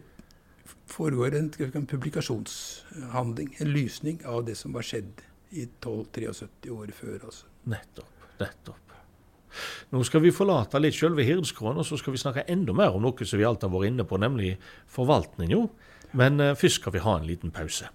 foregår 0.87 1.35
en, 1.35 1.53
en, 1.59 1.85
publikasjonshandling, 1.87 3.55
en 3.59 3.67
lysning 3.67 4.21
av 4.25 4.45
det 4.45 4.55
som 4.57 4.73
var 4.73 4.85
skjedd 4.87 5.21
i 5.51 5.67
1273 5.67 6.71
året 6.71 6.95
før. 6.95 7.19
Altså. 7.23 7.45
Nettopp. 7.63 8.27
Nettopp. 8.39 8.86
Nå 9.93 10.03
skal 10.07 10.23
vi 10.23 10.33
forlate 10.35 10.81
litt 10.81 10.97
selve 10.97 11.25
Hirdskråen, 11.27 11.79
og 11.79 11.87
så 11.87 11.99
skal 11.99 12.15
vi 12.15 12.23
snakke 12.23 12.47
enda 12.51 12.75
mer 12.77 12.95
om 12.95 13.05
noe 13.05 13.27
som 13.27 13.39
vi 13.39 13.47
alt 13.47 13.65
har 13.65 13.73
vært 13.73 13.91
inne 13.91 14.07
på, 14.07 14.19
nemlig 14.21 14.55
forvaltninga. 14.91 15.65
Men 16.17 16.41
uh, 16.41 16.55
først 16.57 16.81
skal 16.81 16.95
vi 16.95 17.03
ha 17.03 17.17
en 17.17 17.27
liten 17.27 17.53
pause. 17.55 17.89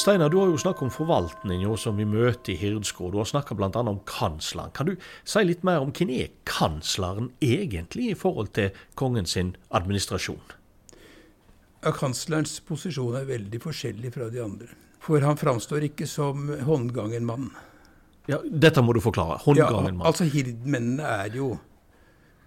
Steinar, 0.00 0.30
du 0.32 0.38
har 0.40 0.48
jo 0.48 0.56
snakket 0.56 0.86
om 0.86 0.92
forvaltninga 0.94 1.74
som 1.76 1.98
vi 2.00 2.06
møter 2.08 2.54
i 2.54 2.56
Hirdskå. 2.56 3.10
Du 3.12 3.18
har 3.20 3.28
snakka 3.28 3.52
bl.a. 3.58 3.68
om 3.68 3.98
kansleren. 4.08 4.72
Kan 4.72 4.88
du 4.88 4.94
si 5.28 5.42
litt 5.44 5.66
mer 5.66 5.82
om 5.84 5.92
hvem 5.92 6.14
er 6.14 6.30
kansleren 6.48 7.28
egentlig 7.44 8.14
i 8.14 8.16
forhold 8.16 8.54
til 8.56 8.72
kongens 8.96 9.36
administrasjon? 9.36 10.59
Ja, 11.80 11.92
Kanslerens 11.96 12.58
posisjon 12.68 13.16
er 13.16 13.28
veldig 13.28 13.60
forskjellig 13.62 14.12
fra 14.12 14.28
de 14.32 14.42
andre. 14.44 14.68
For 15.00 15.24
han 15.24 15.38
framstår 15.40 15.86
ikke 15.88 16.08
som 16.08 16.50
håndgangen 16.66 17.24
mann. 17.24 17.48
Ja, 18.28 18.38
Dette 18.44 18.82
må 18.84 18.92
du 18.92 19.00
forklare. 19.00 19.38
Håndgangen 19.46 19.96
mann. 19.96 20.04
Ja, 20.04 20.10
altså 20.12 20.28
Hirdmennene 20.28 21.08
er 21.24 21.36
jo 21.38 21.54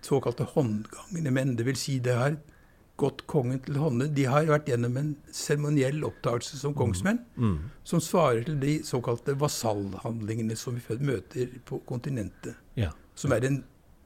såkalte 0.05 0.45
håndgangende 0.53 1.33
menn. 1.33 1.55
Det 1.57 1.65
vil 1.65 1.79
si 1.79 1.97
det 2.03 2.17
har 2.19 2.37
gått 3.01 3.23
kongen 3.29 3.59
til 3.65 3.79
hånde. 3.81 4.11
De 4.13 4.27
har 4.29 4.45
vært 4.47 4.69
gjennom 4.69 4.97
en 5.01 5.13
seremoniell 5.33 6.03
opptakelse 6.05 6.59
som 6.61 6.75
kongsmenn, 6.77 7.23
mm. 7.35 7.47
Mm. 7.49 7.71
som 7.89 8.01
svarer 8.03 8.45
til 8.45 8.59
de 8.61 8.75
såkalte 8.85 9.33
vasallhandlingene 9.39 10.57
som 10.59 10.77
vi 10.77 10.99
møter 11.01 11.57
på 11.65 11.81
kontinentet. 11.89 12.59
Ja. 12.77 12.91
Som 13.17 13.33
er 13.33 13.47
en, 13.49 13.63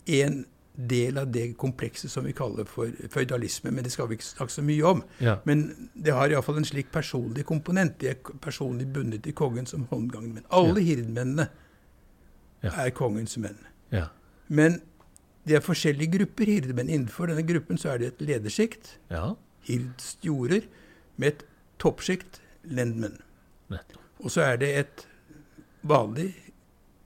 en 0.08 0.46
del 0.78 1.18
av 1.18 1.32
det 1.34 1.54
komplekset 1.58 2.12
som 2.12 2.26
vi 2.26 2.34
kaller 2.38 2.68
for 2.70 2.92
føydalisme. 3.10 3.72
Men 3.74 3.84
det 3.84 3.92
skal 3.92 4.10
vi 4.10 4.18
ikke 4.18 4.28
snakke 4.28 4.54
så 4.54 4.64
mye 4.66 4.84
om. 4.86 5.04
Ja. 5.24 5.38
Men 5.50 5.90
det 5.94 6.14
har 6.14 6.30
iallfall 6.30 6.62
en 6.62 6.68
slik 6.70 6.92
personlig 6.94 7.46
komponent. 7.50 7.98
De 8.02 8.12
er 8.12 8.20
personlig 8.42 8.88
bundet 8.94 9.24
til 9.26 9.34
kongen 9.38 9.66
som 9.66 9.88
håndgangen. 9.90 10.36
Men 10.38 10.46
alle 10.54 10.82
ja. 10.82 10.86
hirdmennene 10.92 11.48
ja. 12.64 12.72
er 12.86 12.94
kongens 12.96 13.38
menn. 13.42 13.58
Ja. 13.92 14.08
Men 14.48 14.82
det 15.48 15.58
er 15.58 15.66
forskjellige 15.66 16.20
grupper 16.20 16.52
hirdmenn. 16.52 16.90
Innenfor 16.90 17.32
denne 17.32 17.46
gruppen 17.48 17.80
så 17.82 17.96
er 17.96 18.04
det 18.04 18.14
et 18.14 18.26
ledersjikt, 18.30 18.98
ja. 19.10 19.32
hirdstjorer, 19.68 20.68
med 21.18 21.34
et 21.34 21.46
toppsjikt, 21.82 22.42
lendmenn. 22.64 23.18
Og 24.20 24.32
så 24.34 24.42
er 24.42 24.58
det 24.62 24.70
et 24.80 25.08
vanlig 25.88 26.32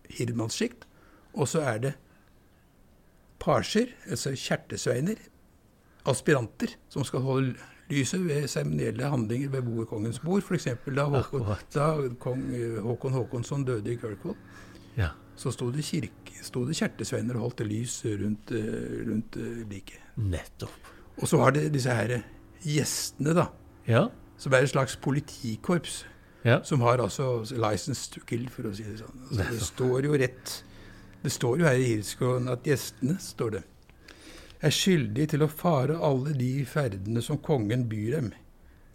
hirdmannssjikt, 0.10 0.88
og 1.34 1.48
så 1.48 1.62
er 1.62 1.78
det 1.84 1.92
pasjer, 3.42 3.92
altså 4.10 4.34
kjertesveiner, 4.38 5.20
aspiranter, 6.10 6.76
som 6.90 7.06
skal 7.06 7.26
holde 7.26 7.56
lyset 7.92 8.24
ved 8.26 8.48
seremonielle 8.50 9.10
handlinger 9.12 9.52
ved 9.54 9.66
boerkongens 9.68 10.22
bord. 10.24 10.46
F.eks. 10.46 10.70
Da, 10.96 11.08
Håkon, 11.12 11.48
da 11.74 11.88
kong 12.22 12.46
eh, 12.56 12.78
Håkon 12.86 13.18
Håkonsson 13.18 13.66
døde 13.68 13.94
i 13.94 13.98
Kirkvoll. 14.00 14.38
Ja. 14.98 15.12
Så 15.36 15.54
sto 15.56 15.72
det, 15.74 15.84
kirke, 15.88 16.38
sto 16.46 16.64
det 16.68 16.78
kjertesveiner 16.78 17.38
og 17.40 17.48
holdt 17.48 17.66
lys 17.66 18.02
rundt, 18.06 18.54
eh, 18.56 19.02
rundt 19.08 19.38
eh, 19.42 19.64
liket. 19.70 20.00
Nettopp. 20.22 20.92
Og 21.18 21.28
så 21.28 21.42
har 21.42 21.56
det 21.56 21.68
disse 21.74 21.94
her 21.94 22.22
gjestene, 22.64 23.36
da. 23.38 23.50
Ja. 23.88 24.08
Som 24.42 24.56
er 24.56 24.66
et 24.66 24.74
slags 24.74 24.98
politikorps. 25.02 26.04
Ja. 26.46 26.60
Som 26.66 26.82
har 26.82 26.98
altså 26.98 27.44
'license 27.46 28.10
to 28.10 28.22
kill', 28.26 28.50
for 28.50 28.66
å 28.66 28.74
si 28.74 28.84
det 28.84 28.98
sånn. 28.98 29.20
Altså, 29.30 29.46
det 29.52 29.62
står 29.62 30.08
jo 30.08 30.18
rett 30.18 30.64
Det 31.22 31.30
står 31.30 31.60
jo 31.60 31.68
her 31.70 31.78
i 31.78 31.90
Hirskogen 31.92 32.50
at 32.50 32.66
gjestene, 32.66 33.20
står 33.22 33.52
det, 33.58 33.64
er 34.62 34.74
skyldige 34.74 35.34
til 35.34 35.46
å 35.46 35.50
fare 35.50 35.98
alle 36.06 36.34
de 36.38 36.54
ferdene 36.70 37.22
som 37.26 37.40
kongen 37.42 37.88
byr 37.90 38.16
dem, 38.18 38.32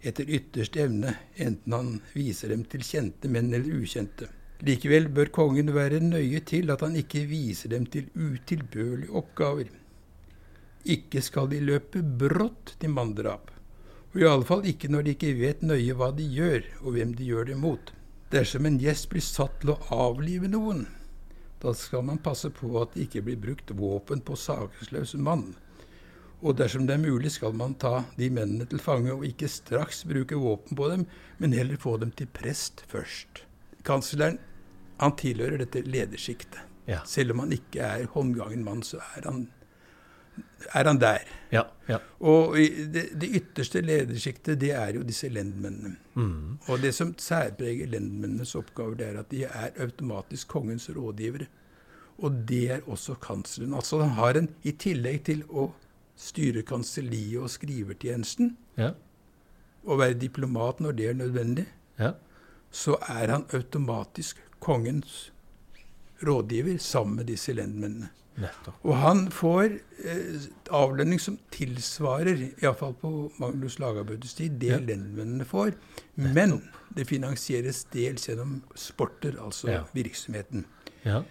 etter 0.03 0.29
ytterste 0.31 0.83
evne, 0.83 1.13
enten 1.35 1.75
han 1.75 1.93
viser 2.13 2.51
dem 2.53 2.65
til 2.71 2.83
kjente 2.87 3.31
menn 3.31 3.53
eller 3.53 3.79
ukjente. 3.79 4.29
Likevel 4.67 5.09
bør 5.13 5.31
kongen 5.33 5.69
være 5.75 5.99
nøye 6.01 6.41
til 6.47 6.71
at 6.73 6.81
han 6.81 6.95
ikke 6.97 7.27
viser 7.29 7.71
dem 7.75 7.85
til 7.93 8.07
utilbørlige 8.15 9.13
oppgaver. 9.19 9.69
Ikke 10.87 11.21
skal 11.21 11.51
de 11.51 11.61
løpe 11.61 12.01
brått 12.01 12.75
til 12.81 12.95
manndrap, 12.95 13.51
og 14.13 14.19
i 14.19 14.27
alle 14.27 14.47
fall 14.47 14.67
ikke 14.67 14.89
når 14.91 15.05
de 15.05 15.15
ikke 15.15 15.35
vet 15.39 15.63
nøye 15.63 15.95
hva 15.95 16.11
de 16.15 16.27
gjør, 16.27 16.63
og 16.83 16.95
hvem 16.95 17.15
de 17.15 17.27
gjør 17.27 17.51
det 17.51 17.57
mot. 17.59 17.91
Dersom 18.31 18.65
en 18.67 18.79
gjest 18.81 19.11
blir 19.11 19.23
satt 19.23 19.61
til 19.61 19.75
å 19.75 19.81
avlive 19.95 20.49
noen, 20.51 20.87
da 21.61 21.73
skal 21.73 22.03
man 22.05 22.19
passe 22.21 22.51
på 22.53 22.69
at 22.81 22.93
det 22.93 23.07
ikke 23.07 23.23
blir 23.27 23.39
brukt 23.41 23.71
våpen 23.77 24.21
på 24.21 24.37
sakesløs 24.37 25.15
mann. 25.21 25.55
Og 26.45 26.53
dersom 26.59 26.85
det 26.85 26.93
er 26.93 27.01
mulig, 27.01 27.31
skal 27.33 27.55
man 27.57 27.73
ta 27.81 28.03
de 28.17 28.29
mennene 28.29 28.67
til 28.69 28.81
fange 28.81 29.15
og 29.15 29.25
ikke 29.25 29.49
straks 29.49 30.03
bruke 30.05 30.37
våpen 30.37 30.77
på 30.77 30.89
dem, 30.91 31.07
men 31.41 31.55
heller 31.57 31.81
få 31.81 31.95
dem 31.97 32.11
til 32.13 32.29
prest 32.29 32.83
først. 32.91 33.41
Kansleren 33.87 34.37
han 35.01 35.15
tilhører 35.17 35.61
dette 35.61 35.81
ledersjiktet. 35.85 36.61
Ja. 36.87 37.01
Selv 37.09 37.33
om 37.33 37.43
han 37.43 37.55
ikke 37.57 37.83
er 37.83 38.07
håndgangen 38.13 38.63
mann, 38.65 38.83
så 38.85 39.01
er 39.17 39.25
han, 39.27 39.47
er 40.73 40.87
han 40.89 40.99
der. 40.99 41.23
Ja. 41.51 41.63
ja. 41.87 41.97
Og 42.19 42.55
det, 42.93 43.03
det 43.21 43.29
ytterste 43.39 43.81
ledersjiktet, 43.81 44.59
det 44.61 44.71
er 44.75 44.93
jo 44.97 45.03
disse 45.07 45.29
lendmennene. 45.29 45.95
Mm. 46.15 46.57
Og 46.67 46.81
det 46.81 46.93
som 46.95 47.13
særpreger 47.17 47.87
lendmennenes 47.87 48.55
oppgaver, 48.55 48.95
det 48.99 49.07
er 49.07 49.19
at 49.21 49.31
de 49.31 49.43
er 49.47 49.69
automatisk 49.85 50.47
kongens 50.47 50.89
rådgivere. 50.95 51.47
Og 52.17 52.31
det 52.49 52.63
er 52.71 52.79
også 52.89 53.15
kansleren. 53.21 53.73
Altså 53.77 54.01
han 54.01 54.15
har 54.17 54.39
en, 54.39 54.49
I 54.63 54.71
tillegg 54.71 55.23
til 55.29 55.43
å 55.49 55.69
styre 56.17 56.63
kanselliet 56.65 57.39
og 57.41 57.49
skrivertjenesten, 57.53 58.55
Ja. 58.77 58.91
og 59.85 59.99
være 59.99 60.13
diplomat 60.19 60.79
når 60.81 60.91
det 60.91 61.09
er 61.09 61.13
nødvendig, 61.13 61.65
Ja. 61.99 62.11
så 62.71 62.97
er 63.07 63.31
han 63.31 63.45
automatisk 63.53 64.41
kongens 64.59 65.31
rådgiver 66.25 66.77
sammen 66.77 67.15
med 67.15 67.25
disse 67.25 67.53
lendmennene. 67.53 68.09
Nettopp. 68.37 68.75
Og 68.85 68.95
han 69.01 69.23
får 69.33 69.79
eh, 70.05 70.43
avlønning 70.77 71.19
som 71.19 71.39
tilsvarer, 71.51 72.43
iallfall 72.61 72.93
på 73.01 73.31
Magnus 73.41 73.79
Lagabøtes 73.81 74.33
tid, 74.37 74.59
det 74.61 74.69
Ja. 74.69 74.77
lendmennene 74.77 75.45
får. 75.45 75.73
Men 76.15 76.61
det 76.95 77.07
finansieres 77.09 77.85
dels 77.93 78.27
gjennom 78.29 78.61
sporter, 78.75 79.37
altså 79.41 79.67
Ja. 79.71 79.83
virksomheten. 79.93 80.65
Ja. 81.05 81.23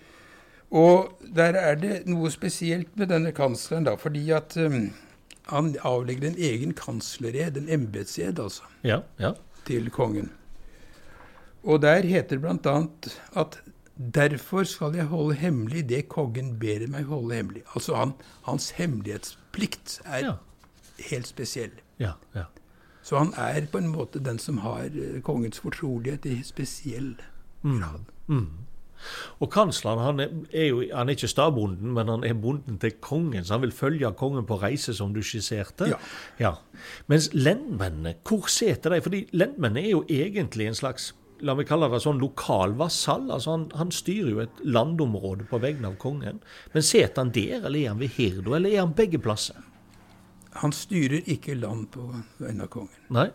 Og 0.73 1.13
der 1.35 1.55
er 1.55 1.75
det 1.77 2.07
noe 2.07 2.29
spesielt 2.31 2.97
med 2.97 3.09
denne 3.09 3.31
kansleren, 3.33 3.85
da, 3.85 3.95
fordi 3.97 4.31
at 4.35 4.57
um, 4.57 4.91
han 5.47 5.77
avlegger 5.85 6.27
en 6.33 6.39
egen 6.43 6.73
kanslered, 6.75 7.57
en 7.57 7.69
embetsed, 7.69 8.39
altså, 8.43 8.63
Ja. 8.83 9.01
Ja. 9.19 9.33
til 9.65 9.91
kongen. 9.91 10.33
Og 11.65 11.83
der 11.83 12.03
heter 12.03 12.37
det 12.37 12.41
bl.a. 12.43 12.87
at 13.41 13.61
derfor 13.97 14.65
skal 14.69 14.95
jeg 14.95 15.05
holde 15.11 15.35
hemmelig 15.41 15.89
det 15.89 16.09
kongen 16.13 16.59
ber 16.61 16.87
meg 16.93 17.05
holde 17.09 17.35
hemmelig. 17.35 17.63
Altså 17.75 17.95
han, 17.97 18.13
hans 18.43 18.71
hemmelighetsplikt 18.77 20.01
er 20.05 20.19
Ja. 20.25 20.33
helt 21.11 21.27
spesiell. 21.27 21.71
Ja. 21.99 22.13
ja. 22.35 22.45
Så 23.03 23.19
han 23.19 23.33
er 23.37 23.67
på 23.73 23.79
en 23.79 23.89
måte 23.89 24.19
den 24.25 24.39
som 24.39 24.59
har 24.59 24.85
eh, 24.93 25.21
kongens 25.23 25.61
fortrolighet 25.61 26.27
i 26.27 26.43
spesiell 26.43 27.15
grad. 27.63 28.05
Mm. 28.27 28.49
Og 29.41 29.51
kansleren 29.53 29.99
han 29.99 30.21
er, 30.53 30.67
jo 30.67 30.81
han 30.95 31.09
er 31.09 31.15
ikke 31.17 31.29
stabonden, 31.29 31.93
men 31.95 32.09
han 32.09 32.25
er 32.25 32.35
bonden 32.35 32.79
til 32.79 32.95
kongen, 33.01 33.45
så 33.45 33.55
han 33.55 33.63
vil 33.63 33.73
følge 33.73 34.13
kongen 34.17 34.47
på 34.47 34.57
reise, 34.63 34.95
som 34.95 35.15
du 35.15 35.21
skisserte. 35.23 35.93
Ja. 36.41 36.53
Mens 37.07 37.31
lendmennene, 37.35 38.15
hvor 38.29 38.49
sitter 38.49 38.91
de? 38.91 39.03
Fordi 39.03 39.29
lendmennene 39.33 39.87
er 39.87 39.91
jo 39.91 40.05
egentlig 40.09 40.67
en 40.67 40.75
slags 40.75 41.15
La 41.45 41.53
meg 41.55 41.67
kalle 41.69 41.89
det 41.93 42.01
sånn 42.01 42.21
lokal 42.23 42.73
vasall. 42.79 43.31
altså 43.31 43.51
han, 43.53 43.65
han 43.77 43.91
styrer 43.93 44.31
jo 44.31 44.39
et 44.41 44.61
landområde 44.65 45.45
på 45.51 45.59
vegne 45.61 45.91
av 45.91 45.97
kongen. 46.01 46.39
Men 46.73 46.83
sitter 46.83 47.23
han 47.23 47.33
der, 47.35 47.59
eller 47.67 47.81
er 47.81 47.89
han 47.93 48.01
ved 48.01 48.15
Hirdo, 48.17 48.55
eller 48.57 48.71
er 48.73 48.81
han 48.87 48.95
begge 48.97 49.19
plasser? 49.21 49.59
Han 50.63 50.73
styrer 50.73 51.27
ikke 51.29 51.55
land 51.55 51.91
på 51.93 52.07
vegne 52.39 52.65
av 52.65 52.71
kongen. 52.73 53.03
Nei? 53.13 53.27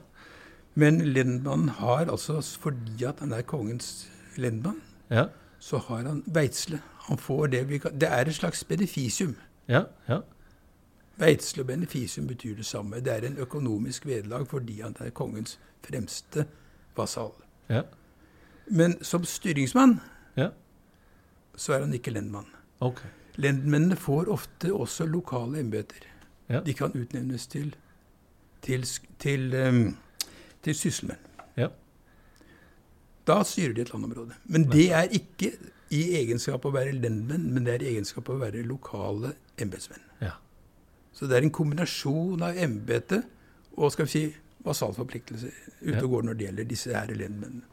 Men 0.74 0.98
lendmannen 1.14 1.70
har 1.78 2.08
altså, 2.10 2.40
fordi 2.42 3.04
at 3.06 3.20
han 3.22 3.34
er 3.38 3.42
kongens 3.46 4.08
lendmann, 4.38 4.82
Ja? 5.12 5.28
så 5.60 5.78
har 5.78 6.08
han 6.08 6.24
veitsle. 6.26 6.80
Han 7.06 7.18
får 7.22 7.48
det 7.48 7.68
vi 7.70 7.78
kan 7.78 8.00
Det 8.00 8.08
er 8.10 8.26
et 8.26 8.34
slags 8.36 8.64
benefisium. 8.64 9.36
Ja? 9.70 9.84
Ja? 10.08 10.22
Veitsle 11.22 11.62
og 11.62 11.68
benefisium 11.68 12.28
betyr 12.28 12.56
det 12.56 12.66
samme. 12.66 13.00
Det 13.04 13.14
er 13.14 13.28
en 13.28 13.38
økonomisk 13.38 14.06
vederlag 14.06 14.48
fordi 14.48 14.80
han 14.82 14.96
er 15.00 15.10
kongens 15.14 15.60
fremste 15.86 16.46
vasall. 16.98 17.34
Ja? 17.72 17.86
Men 18.72 18.98
som 19.04 19.26
styringsmann 19.28 20.00
Ja? 20.38 20.52
så 21.56 21.74
er 21.76 21.86
han 21.86 21.94
ikke 21.94 22.14
lendmann. 22.14 22.48
Okay. 22.80 23.10
Lendmennene 23.42 23.96
får 24.00 24.30
ofte 24.32 24.72
også 24.74 25.06
lokale 25.06 25.60
embeter. 25.60 26.06
Ja. 26.50 26.62
De 26.66 26.74
kan 26.76 26.92
utnevnes 26.96 27.48
til, 27.48 27.76
til, 28.62 28.84
til, 29.20 29.54
um, 29.56 29.98
til 30.64 30.76
sysselmenn. 30.76 31.20
Ja. 31.58 31.68
Da 33.28 33.42
styrer 33.48 33.76
de 33.78 33.86
et 33.86 33.94
landområde. 33.94 34.36
Men 34.46 34.68
det 34.72 34.90
er 34.92 35.12
ikke 35.16 35.54
i 35.92 36.02
egenskap 36.22 36.66
av 36.66 36.72
å 36.72 36.78
være 36.80 36.96
lendmenn, 36.96 37.50
men 37.54 37.68
det 37.68 37.76
er 37.76 37.86
i 37.86 37.92
egenskap 37.94 38.30
av 38.30 38.40
å 38.40 38.44
være 38.46 38.64
lokale 38.68 39.36
embetsmenn. 39.62 40.04
Ja. 40.24 40.36
Så 41.14 41.28
det 41.28 41.38
er 41.38 41.46
en 41.46 41.54
kombinasjon 41.54 42.44
av 42.48 42.58
embete 42.58 43.22
og 43.78 43.92
skal 43.94 44.08
vi 44.08 44.12
si, 44.12 44.24
vasallforpliktelser 44.66 45.52
ute 45.82 46.02
og 46.04 46.10
går 46.16 46.26
når 46.28 46.40
det 46.40 46.48
gjelder 46.48 46.70
disse 46.70 46.96
her 46.96 47.14
lendmennene. 47.14 47.68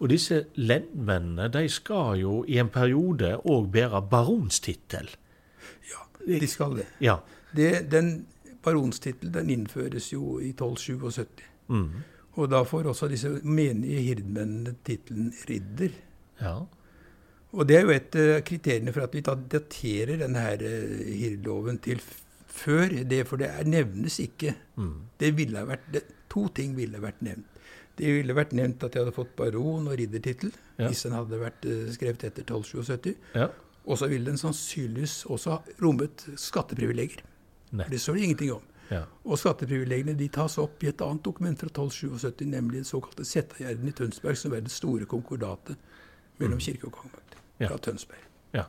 Og 0.00 0.10
disse 0.12 0.42
lendmennene 0.60 1.48
de 1.52 1.64
skal 1.72 2.18
jo 2.20 2.42
i 2.48 2.58
en 2.60 2.68
periode 2.72 3.34
òg 3.48 3.70
bære 3.72 4.02
baronstittel. 4.10 5.08
Ja, 5.88 6.02
de 6.26 6.48
skal 6.48 6.76
det. 6.82 6.86
Ja. 7.00 7.16
det 7.56 7.90
den 7.92 8.26
baronstittelen 8.62 9.34
den 9.34 9.50
innføres 9.50 10.12
jo 10.12 10.38
i 10.38 10.52
1277. 10.52 11.26
Mm. 11.68 11.88
Og 12.32 12.50
da 12.50 12.62
får 12.64 12.88
også 12.92 13.08
disse 13.12 13.30
menige 13.44 14.00
hirdmennene 14.00 14.76
tittelen 14.84 15.32
ridder. 15.48 15.98
ja. 16.40 16.60
Og 17.52 17.68
det 17.68 17.76
er 17.76 17.82
jo 17.84 17.92
et 17.92 18.16
av 18.16 18.38
kriteriene 18.48 18.92
for 18.96 19.04
at 19.04 19.12
vi 19.12 19.20
da 19.20 19.34
daterer 19.36 20.22
denne 20.22 20.40
her 20.40 20.62
hirdloven 21.04 21.82
til 21.84 22.00
før 22.52 22.94
det, 23.08 23.26
for 23.28 23.40
det 23.40 23.50
er, 23.50 23.68
nevnes 23.68 24.18
ikke. 24.22 24.54
Mm. 24.80 24.94
Det 25.20 25.32
ville 25.36 25.60
ha 25.60 25.68
vært, 25.68 25.84
det, 25.92 26.02
to 26.32 26.46
ting 26.56 26.74
ville 26.78 27.00
vært 27.02 27.20
nevnt. 27.26 27.60
Det 27.98 28.08
ville 28.16 28.34
vært 28.34 28.54
nevnt 28.56 28.82
at 28.86 28.94
jeg 28.96 29.04
hadde 29.04 29.14
fått 29.14 29.34
baron- 29.36 29.88
og 29.90 29.98
riddertittel 30.00 30.52
Ja. 30.80 30.88
hvis 30.88 31.02
den 31.04 31.12
hadde 31.12 31.38
vært 31.42 31.66
eh, 31.68 31.90
skrevet 31.92 32.24
etter 32.30 32.42
1277. 32.48 33.14
ja. 33.36 33.50
Og 33.84 33.98
så 33.98 34.06
ville 34.06 34.30
den 34.30 34.38
sannsynligvis 34.38 35.24
også 35.26 35.50
ha 35.50 35.56
rommet 35.82 36.22
skatteprivilegier. 36.38 37.24
Nei. 37.74 37.88
Det 37.90 37.98
står 38.00 38.14
det 38.14 38.22
ingenting 38.28 38.52
om. 38.54 38.62
Ja. 38.92 39.00
Og 39.26 39.38
skatteprivilegiene 39.40 40.14
de 40.18 40.28
tas 40.30 40.54
opp 40.62 40.84
i 40.84 40.90
et 40.92 41.02
annet 41.02 41.24
dokument 41.26 41.58
fra 41.58 41.66
1277, 41.66 42.46
nemlig 42.46 42.78
den 42.82 42.84
såkalte 42.86 43.24
Settagjerden 43.26 43.88
i 43.90 43.94
Tønsberg, 43.98 44.36
som 44.38 44.54
er 44.54 44.60
det 44.62 44.70
store 44.70 45.04
konkordatet 45.10 45.76
mellom 46.38 46.60
kirke 46.62 46.86
og 46.86 46.92
kongemakt 47.00 47.34
Ja. 47.58 47.68
fra 47.72 47.78
Tønsberg. 47.78 48.22
Ja. 48.56 48.68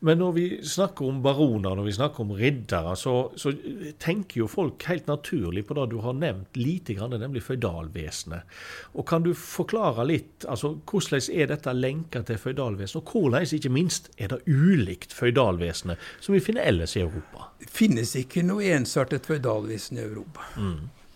Men 0.00 0.16
når 0.18 0.32
vi 0.32 0.44
snakker 0.64 1.04
om 1.10 1.18
baroner, 1.22 1.74
når 1.76 1.84
vi 1.84 1.92
snakker 1.92 2.22
om 2.24 2.30
riddere, 2.32 2.94
så, 2.96 3.14
så 3.36 3.52
tenker 4.00 4.40
jo 4.40 4.46
folk 4.48 4.84
helt 4.88 5.10
naturlig 5.10 5.66
på 5.68 5.74
det 5.76 5.84
du 5.92 5.98
har 6.00 6.14
nevnt 6.16 6.56
lite 6.56 6.94
grann, 6.96 7.12
nemlig 7.20 7.42
føydalvesenet. 7.44 8.54
Og 8.96 9.04
kan 9.10 9.26
du 9.26 9.34
forklare 9.36 10.06
litt, 10.08 10.46
altså 10.48 10.72
hvordan 10.88 11.26
er 11.34 11.50
dette 11.52 11.74
lenka 11.76 12.22
til 12.24 12.40
føydalvesenet, 12.40 13.02
og 13.02 13.12
hvordan 13.12 13.58
ikke 13.58 13.72
minst 13.74 14.08
er 14.16 14.32
det 14.32 14.40
ulikt 14.48 15.12
føydalvesenet 15.16 16.00
som 16.20 16.36
vi 16.36 16.40
finner 16.44 16.64
ellers 16.70 16.96
i 16.96 17.04
Europa? 17.04 17.50
Det 17.60 17.68
finnes 17.68 18.14
ikke 18.16 18.46
noe 18.46 18.70
ensartet 18.72 19.28
føydalvesen 19.28 20.00
i 20.00 20.06
Europa. 20.06 20.48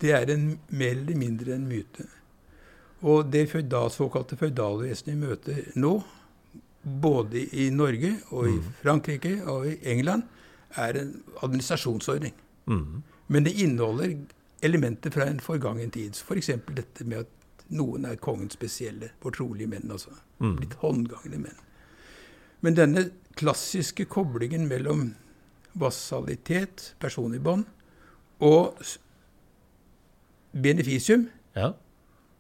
Det 0.02 0.12
er 0.12 0.28
en, 0.34 0.58
mer 0.68 0.92
eller 0.98 1.16
mindre 1.16 1.56
en 1.56 1.64
myte. 1.70 2.04
Og 3.04 3.32
det 3.32 3.46
såkalte 3.48 4.36
føydalvesenet 4.36 5.14
vi 5.14 5.16
møter 5.24 5.64
nå, 5.80 5.94
både 6.84 7.46
i 7.56 7.70
Norge 7.70 8.16
og 8.30 8.48
i 8.48 8.58
Frankrike 8.82 9.38
og 9.48 9.66
i 9.70 9.76
England, 9.82 10.22
er 10.76 10.98
en 11.00 11.22
administrasjonsordning. 11.42 12.34
Mm. 12.66 13.02
Men 13.28 13.44
det 13.44 13.54
inneholder 13.62 14.16
elementer 14.62 15.10
fra 15.10 15.28
en 15.30 15.40
forgangen 15.40 15.90
tid. 15.90 16.14
F.eks. 16.14 16.50
For 16.66 16.76
dette 16.76 17.04
med 17.04 17.24
at 17.24 17.66
noen 17.74 18.04
er 18.04 18.20
kongens 18.20 18.56
spesielle, 18.58 19.10
fortrolige 19.22 19.70
menn. 19.70 19.90
altså 19.90 20.10
Mm. 20.42 20.56
Blitt 20.56 20.74
håndgangne 20.74 21.38
menn. 21.38 21.60
Men 22.60 22.74
denne 22.74 23.04
klassiske 23.38 24.04
koblingen 24.04 24.66
mellom 24.68 25.14
vassalitet, 25.74 26.94
personlig 27.00 27.42
bånd, 27.42 27.64
Og 28.40 28.74
beneficium, 30.52 31.28
Ja. 31.54 31.72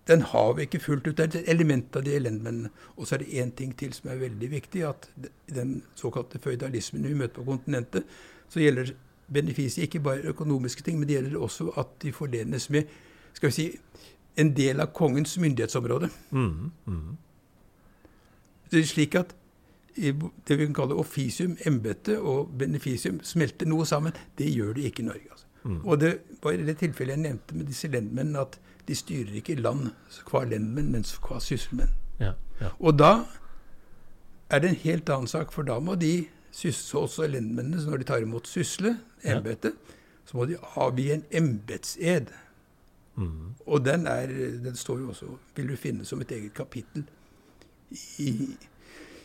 Den 0.06 0.22
har 0.22 0.52
vi 0.54 0.66
ikke 0.66 0.80
fullt 0.80 1.06
ut. 1.06 1.16
Det 1.16 1.24
er 1.24 1.40
et 1.40 1.48
element 1.48 1.96
av 1.96 2.04
de 2.04 2.12
elendmennene. 2.16 2.70
Og 2.96 3.06
så 3.06 3.14
er 3.14 3.24
det 3.24 3.40
én 3.40 3.54
ting 3.56 3.72
til 3.78 3.92
som 3.92 4.10
er 4.10 4.20
veldig 4.20 4.50
viktig. 4.50 4.82
At 4.88 5.08
den 5.54 5.82
såkalte 5.94 6.38
føydalismen 6.38 7.08
vi 7.08 7.14
møter 7.14 7.40
på 7.40 7.44
kontinentet, 7.44 8.04
så 8.48 8.60
gjelder 8.60 8.92
benefiset 9.32 9.82
ikke 9.82 10.00
bare 10.04 10.28
økonomiske 10.34 10.82
ting, 10.82 10.98
men 10.98 11.08
det 11.08 11.16
gjelder 11.16 11.40
også 11.40 11.70
at 11.80 11.96
de 12.02 12.12
forlenes 12.12 12.70
med 12.70 12.82
skal 13.34 13.48
vi 13.48 13.52
si, 13.52 13.78
en 14.36 14.52
del 14.56 14.80
av 14.80 14.92
kongens 14.94 15.38
myndighetsområde. 15.38 16.08
Mm, 16.30 16.70
mm. 16.86 17.16
Det 18.70 18.80
er 18.80 18.86
slik 18.86 19.14
at 19.18 19.34
i 19.96 20.10
det 20.48 20.58
vi 20.58 20.66
kan 20.66 20.74
kalle 20.74 20.98
officium, 20.98 21.56
embete 21.66 22.18
og 22.20 22.50
beneficium, 22.58 23.20
smelter 23.22 23.66
noe 23.66 23.86
sammen. 23.86 24.14
Det 24.38 24.50
gjør 24.50 24.74
det 24.74 24.88
ikke 24.90 25.02
i 25.02 25.06
Norge. 25.06 25.30
Altså. 25.30 25.46
Mm. 25.64 25.80
Og 25.84 26.00
det 26.00 26.12
var 26.42 26.52
i 26.52 26.66
det 26.66 26.76
tilfellet 26.78 27.14
jeg 27.14 27.22
nevnte 27.22 27.56
med 27.56 27.66
disse 27.70 27.88
lendmennene, 27.88 28.40
at 28.42 28.58
de 28.88 28.94
styrer 28.94 29.34
ikke 29.40 29.54
land 29.54 29.90
hva 30.30 30.44
lemmen, 30.48 30.90
men 30.92 31.04
hva 31.24 31.40
sysselmenn. 31.40 31.90
Ja, 32.20 32.32
ja. 32.60 32.70
Og 32.78 32.98
da 32.98 33.24
er 34.50 34.58
det 34.62 34.68
en 34.70 34.80
helt 34.84 35.10
annen 35.10 35.30
sak, 35.30 35.52
for 35.52 35.62
da 35.66 35.78
må 35.82 35.94
de 35.98 36.26
sysse 36.54 36.98
også 36.98 37.26
lendmennene, 37.26 37.82
når 37.88 38.02
de 38.02 38.04
tar 38.04 38.22
imot 38.22 38.48
sysle, 38.48 38.98
Ja. 39.24 39.40
så 40.24 40.36
må 40.36 40.44
de 40.44 40.56
avgi 40.76 41.10
en 41.12 41.24
embetsed. 41.32 42.26
Mm. 43.16 43.54
Og 43.66 43.84
den, 43.84 44.06
er, 44.06 44.26
den 44.64 44.76
står 44.76 44.98
jo 44.98 45.08
også, 45.08 45.26
vil 45.56 45.68
du 45.68 45.76
finne 45.76 46.04
som 46.04 46.20
et 46.20 46.30
eget 46.32 46.54
kapittel 46.54 47.04
i, 48.18 48.56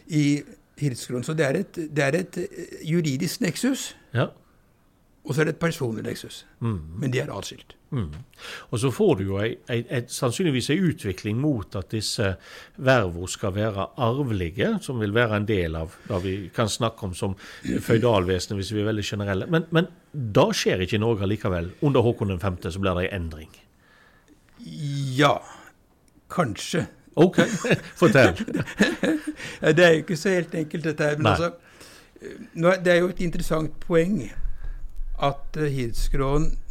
i 0.08 0.41
Hirdsgrunnen. 0.78 1.24
Så 1.24 1.34
det 1.34 1.45
er, 1.45 1.50
et, 1.60 1.76
det 1.76 2.04
er 2.04 2.17
et 2.19 2.38
eh, 2.38 2.91
juridisk 2.91 3.41
neksus, 3.41 3.98
ja. 4.13 4.28
og 5.24 5.36
så 5.36 5.41
er 5.41 5.50
det 5.50 5.54
et 5.54 5.60
personlig 5.60 6.04
neksus. 6.04 6.48
Mm. 6.60 6.80
Men 7.02 7.13
de 7.13 7.19
er 7.19 7.34
atskilt. 7.34 7.76
Mm. 7.91 8.12
Og 8.69 8.80
så 8.80 8.91
får 8.93 9.15
du 9.17 9.23
jo 9.25 9.38
ei, 9.41 9.56
ei, 9.71 9.80
ei, 9.89 10.04
sannsynligvis 10.13 10.69
en 10.69 10.84
utvikling 10.91 11.39
mot 11.41 11.73
at 11.80 11.89
disse 11.89 12.36
vervene 12.78 13.30
skal 13.32 13.56
være 13.56 13.88
arvelige, 13.97 14.75
som 14.86 15.02
vil 15.02 15.15
være 15.15 15.39
en 15.39 15.47
del 15.49 15.78
av 15.80 15.95
det 16.10 16.19
vi 16.25 16.34
kan 16.54 16.69
snakke 16.69 17.08
om 17.08 17.15
som 17.17 17.34
føydalvesenet, 17.65 18.60
hvis 18.60 18.73
vi 18.75 18.84
er 18.84 18.91
veldig 18.91 19.06
generelle. 19.08 19.47
Men, 19.49 19.65
men 19.73 19.89
da 20.13 20.49
skjer 20.54 20.86
ikke 20.86 20.99
i 20.99 21.02
Norge 21.02 21.30
likevel. 21.30 21.71
Under 21.82 22.06
Håkon 22.06 22.38
5. 22.39 22.62
så 22.69 22.84
blir 22.84 22.99
det 22.99 23.08
en 23.10 23.23
endring. 23.23 23.49
Ja, 25.17 25.39
kanskje. 26.30 26.86
OK, 27.19 27.41
fortell. 27.99 28.38
Det 29.75 29.84
er 29.84 29.95
jo 29.95 30.04
ikke 30.04 30.15
så 30.19 30.30
helt 30.30 30.54
enkelt, 30.56 30.86
dette 30.86 31.04
her. 31.04 31.17
Men 31.17 31.25
Nei. 31.25 31.32
altså, 31.32 31.52
eh, 32.21 32.84
det 32.86 32.93
er 32.93 33.02
jo 33.02 33.10
et 33.10 33.19
interessant 33.25 33.73
poeng 33.82 34.21
at 35.22 35.58
uh, 35.60 35.68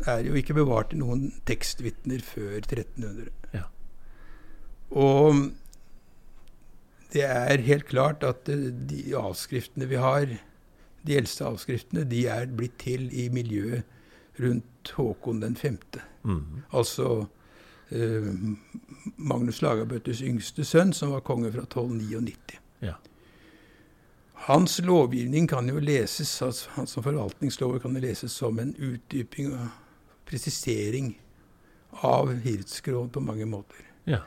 er 0.08 0.24
jo 0.24 0.34
ikke 0.38 0.56
bevart 0.56 0.92
i 0.92 1.00
noen 1.00 1.28
tekstvitner 1.48 2.22
før 2.24 2.58
1300. 2.62 3.28
Ja. 3.54 3.66
Og 4.90 5.50
det 7.12 7.24
er 7.24 7.64
helt 7.64 7.86
klart 7.88 8.24
at 8.26 8.48
eh, 8.48 8.68
de 8.90 9.16
avskriftene 9.16 9.88
vi 9.88 10.00
har, 10.00 10.28
de 11.06 11.16
eldste 11.16 11.46
avskriftene, 11.48 12.04
de 12.08 12.26
er 12.28 12.50
blitt 12.52 12.76
til 12.82 13.08
i 13.12 13.28
miljøet 13.32 13.84
rundt 14.40 14.92
Håkon 14.96 15.42
den 15.42 15.56
femte. 15.56 16.02
Mm. 16.22 16.64
Altså 16.72 17.26
eh, 17.90 18.28
Magnus 19.16 19.62
Lagerbøttes 19.62 20.22
yngste 20.22 20.64
sønn, 20.64 20.92
som 20.92 21.12
var 21.16 21.24
konge 21.26 21.52
fra 21.52 21.64
1299. 21.64 22.60
Ja. 22.84 22.96
Hans 24.46 24.78
lovgivning 24.84 25.48
kan 25.50 25.68
jo 25.68 25.80
leses, 25.82 26.30
altså 26.42 26.70
hans 26.76 26.94
som 26.94 27.02
forvaltningslover 27.04 27.82
kan 27.82 27.94
jo 27.98 28.00
leses 28.04 28.32
som 28.32 28.58
en 28.62 28.70
utdyping 28.78 29.50
og 29.52 29.68
presisering 30.28 31.14
av 32.06 32.30
Hirdsgråden 32.44 33.10
på 33.12 33.20
mange 33.24 33.46
måter. 33.48 33.82
Ja. 34.08 34.22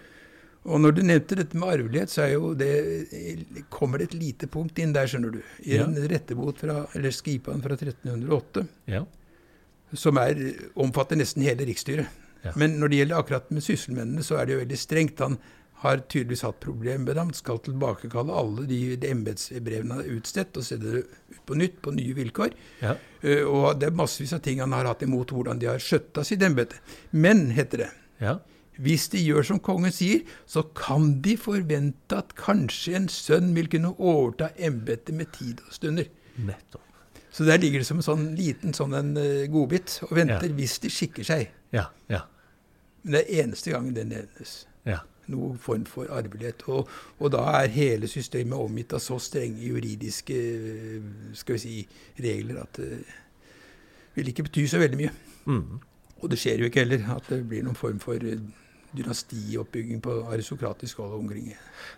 Og 0.68 0.78
når 0.84 0.94
du 0.94 1.02
nevnte 1.02 1.38
dette 1.40 1.58
med 1.58 1.72
arvelighet, 1.74 2.12
så 2.14 2.22
er 2.28 2.34
jo 2.36 2.52
det, 2.54 2.70
kommer 3.74 3.98
det 3.98 4.12
et 4.12 4.18
lite 4.20 4.50
punkt 4.52 4.78
inn 4.84 4.94
der, 4.94 5.08
skjønner 5.10 5.32
du. 5.34 5.40
I 5.66 5.78
Ja. 5.80 5.86
en 5.88 5.96
rettebot 5.96 6.60
fra, 6.62 6.86
eller 6.94 7.10
Skipan 7.12 7.62
fra 7.64 7.74
1308 7.76 8.68
Ja. 8.88 9.06
som 9.94 10.18
er, 10.18 10.36
omfatter 10.76 11.16
nesten 11.18 11.42
hele 11.44 11.66
riksstyret. 11.66 12.08
Ja. 12.44 12.52
Men 12.56 12.80
når 12.80 12.90
det 12.90 12.98
gjelder 13.00 13.18
akkurat 13.18 13.52
med 13.52 13.62
sysselmennene, 13.64 14.24
så 14.24 14.38
er 14.38 14.46
det 14.46 14.54
jo 14.54 14.60
veldig 14.66 14.78
strengt. 14.78 15.20
Han 15.20 15.38
har 15.82 16.04
tydeligvis 16.06 16.44
hatt 16.46 16.60
problemer 16.62 17.08
med 17.08 17.18
dem, 17.18 17.32
skal 17.34 17.58
tilbakekalle 17.66 18.36
alle 18.38 18.68
de, 18.70 18.80
de 19.02 19.10
embetsbrevene 19.10 19.96
han 19.96 20.04
har 20.04 20.20
utstedt, 20.20 20.60
og 20.60 20.66
sende 20.68 20.94
det 20.94 21.02
ut 21.08 21.42
på 21.50 21.58
nytt 21.58 21.80
på 21.82 21.94
nye 21.96 22.14
vilkår. 22.18 22.54
Ja. 22.84 22.94
Uh, 23.24 23.44
og 23.50 23.82
det 23.82 23.90
er 23.90 23.98
massevis 23.98 24.36
av 24.38 24.44
ting 24.46 24.62
han 24.62 24.76
har 24.78 24.90
hatt 24.92 25.02
imot 25.06 25.34
hvordan 25.34 25.62
de 25.62 25.72
har 25.72 25.82
skjøtta 25.82 26.26
sitt 26.28 26.46
embete. 26.46 26.78
Men, 27.12 27.48
heter 27.56 27.86
det, 27.86 27.90
ja. 28.22 28.38
hvis 28.78 29.10
de 29.14 29.24
gjør 29.24 29.50
som 29.50 29.64
kongen 29.64 29.94
sier, 29.96 30.22
så 30.46 30.68
kan 30.78 31.16
de 31.26 31.34
forvente 31.42 32.22
at 32.22 32.36
kanskje 32.38 32.96
en 33.00 33.10
sønn 33.12 33.52
vil 33.58 33.72
kunne 33.74 33.96
overta 33.98 34.52
embetet 34.62 35.18
med 35.18 35.34
tid 35.38 35.66
og 35.66 35.74
stunder. 35.80 36.10
Nettopp. 36.38 36.86
Så 37.32 37.46
der 37.48 37.62
ligger 37.64 37.80
det 37.80 37.88
som 37.88 38.02
en 38.02 38.06
sånn 38.06 38.26
liten 38.36 38.76
sånn 38.76 38.94
en 38.98 39.14
uh, 39.18 39.48
godbit 39.50 40.02
og 40.10 40.18
venter 40.20 40.52
Ja. 40.52 40.56
hvis 40.58 40.78
de 40.84 40.92
skikker 40.92 41.26
seg. 41.26 41.50
Ja. 41.74 41.88
Ja. 42.12 42.26
Men 43.02 43.16
det 43.16 43.22
er 43.24 43.46
eneste 43.46 43.72
gangen 43.74 43.96
det 43.96 44.04
nevnes. 44.10 44.66
Ja. 44.86 45.00
Noen 45.32 45.60
form 45.62 45.86
for 45.86 46.10
arvelighet. 46.12 46.64
Og, 46.74 46.90
og 47.20 47.32
da 47.32 47.44
er 47.62 47.74
hele 47.76 48.10
systemet 48.10 48.58
omgitt 48.58 48.94
av 48.98 49.04
så 49.04 49.20
strenge 49.22 49.62
juridiske 49.62 50.38
eh, 50.38 51.12
skal 51.38 51.58
vi 51.58 51.62
si, 51.62 51.76
regler 52.24 52.64
at 52.64 52.82
det 52.82 53.04
vil 54.16 54.32
ikke 54.32 54.48
bety 54.50 54.66
så 54.68 54.82
veldig 54.82 55.00
mye. 55.00 55.14
Mm. 55.46 55.80
Og 56.22 56.30
det 56.30 56.40
skjer 56.42 56.62
jo 56.62 56.68
ikke 56.70 56.84
heller 56.84 57.06
at 57.16 57.30
det 57.32 57.44
blir 57.50 57.64
noen 57.66 57.78
form 57.78 58.02
for 58.04 58.22
eh, 58.28 58.42
dynastioppbygging 58.98 60.02
på 60.04 60.18
aristokratisk 60.34 61.00
hold 61.02 61.14
omkring. 61.22 61.54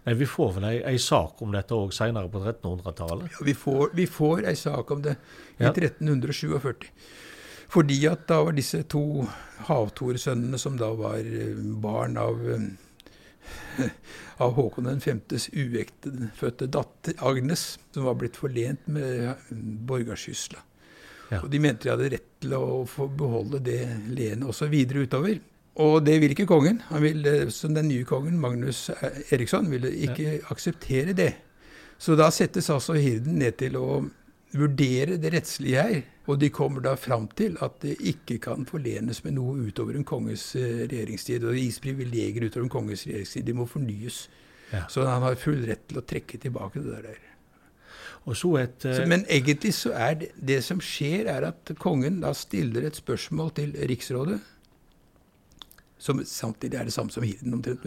Nei, 0.06 0.14
Vi 0.14 0.30
får 0.30 0.54
vel 0.58 0.70
ei, 0.70 0.78
ei 0.94 1.00
sak 1.02 1.42
om 1.42 1.54
dette 1.56 1.76
òg 1.76 1.94
seinere 1.96 2.30
på 2.32 2.42
1300-tallet? 2.44 3.34
Ja, 3.34 3.46
vi, 3.48 3.56
får, 3.58 3.92
vi 3.98 4.08
får 4.08 4.48
ei 4.52 4.56
sak 4.60 4.92
om 4.92 5.02
det 5.02 5.18
i 5.58 5.64
Ja. 5.64 5.72
1347. 5.72 6.90
Fordi 7.74 7.98
at 8.06 8.28
da 8.30 8.44
var 8.46 8.54
disse 8.54 8.84
to 8.86 9.26
havtoresønnene, 9.66 10.60
som 10.62 10.78
da 10.78 10.92
var 10.94 11.18
eh, 11.26 11.58
barn 11.82 12.18
av 12.22 12.42
av 14.44 14.54
Håkon 14.58 14.90
5.s 15.02 15.50
uektefødte 15.54 16.68
datter 16.72 17.18
Agnes, 17.26 17.78
som 17.94 18.08
var 18.10 18.18
blitt 18.20 18.38
forlent 18.40 18.86
med 18.92 19.34
borgerskyssla. 19.88 20.62
Ja. 21.32 21.40
Og 21.42 21.50
de 21.52 21.62
mente 21.64 21.88
de 21.88 21.94
hadde 21.94 22.12
rett 22.14 22.30
til 22.44 22.54
å 22.58 22.84
få 22.90 23.08
beholde 23.10 23.62
det 23.64 23.82
lenet 24.12 24.46
også 24.50 24.70
videre 24.72 25.08
utover. 25.08 25.40
Og 25.82 26.04
det 26.06 26.20
ville 26.22 26.36
ikke 26.36 26.50
kongen. 26.50 26.84
Han 26.92 27.02
ville, 27.02 27.50
som 27.54 27.74
den 27.74 27.88
nye 27.90 28.06
kongen, 28.06 28.38
Magnus 28.42 28.92
Eriksson, 29.34 29.72
ville 29.72 29.90
ikke 30.06 30.38
akseptere 30.54 31.16
det. 31.18 31.32
Så 31.98 32.18
da 32.20 32.28
settes 32.34 32.70
altså 32.70 32.98
hirden 33.00 33.40
ned 33.42 33.58
til 33.62 33.80
å 33.80 34.04
vurdere 34.54 35.18
det 35.22 35.32
rettslige 35.34 35.86
her. 35.88 36.04
Og 36.28 36.40
de 36.40 36.48
kommer 36.56 36.80
da 36.86 36.94
fram 36.96 37.26
til 37.36 37.58
at 37.66 37.82
det 37.84 37.98
ikke 38.00 38.38
kan 38.46 38.64
forlenes 38.70 39.20
med 39.26 39.36
noe 39.36 39.58
utover 39.68 39.98
en 40.00 40.06
konges 40.08 40.54
eh, 40.56 40.86
regjeringstid. 40.88 41.44
Og 41.44 41.52
det 41.52 41.66
gis 41.66 41.82
privilegier 41.84 42.46
utover 42.48 42.64
en 42.70 42.72
konges 42.72 43.04
regjeringstid. 43.10 43.44
De 43.50 43.56
må 43.58 43.66
fornyes. 43.68 44.22
Ja. 44.72 44.86
Så 44.90 45.04
han 45.06 45.26
har 45.26 45.36
full 45.42 45.60
rett 45.68 45.84
til 45.90 46.00
å 46.00 46.06
trekke 46.08 46.40
tilbake 46.40 46.80
det 46.86 47.02
der. 47.04 47.20
Og 48.24 48.38
så 48.40 48.54
et 48.62 48.86
eh, 48.88 49.02
Så, 49.02 49.10
men 49.12 49.26
egentlig 49.28 49.74
så 49.76 49.92
er 50.00 50.16
det, 50.22 50.32
det 50.40 50.62
som 50.64 50.80
skjer, 50.80 51.28
er 51.28 51.50
at 51.52 51.74
kongen 51.82 52.22
da 52.24 52.32
stiller 52.38 52.88
et 52.88 52.96
spørsmål 52.96 53.52
til 53.60 53.76
riksrådet. 53.92 54.40
Som 56.04 56.24
samtidig 56.28 56.80
er 56.80 56.88
det 56.88 56.96
samme 56.96 57.12
som 57.12 57.24
hirden, 57.24 57.54
omtrent. 57.54 57.84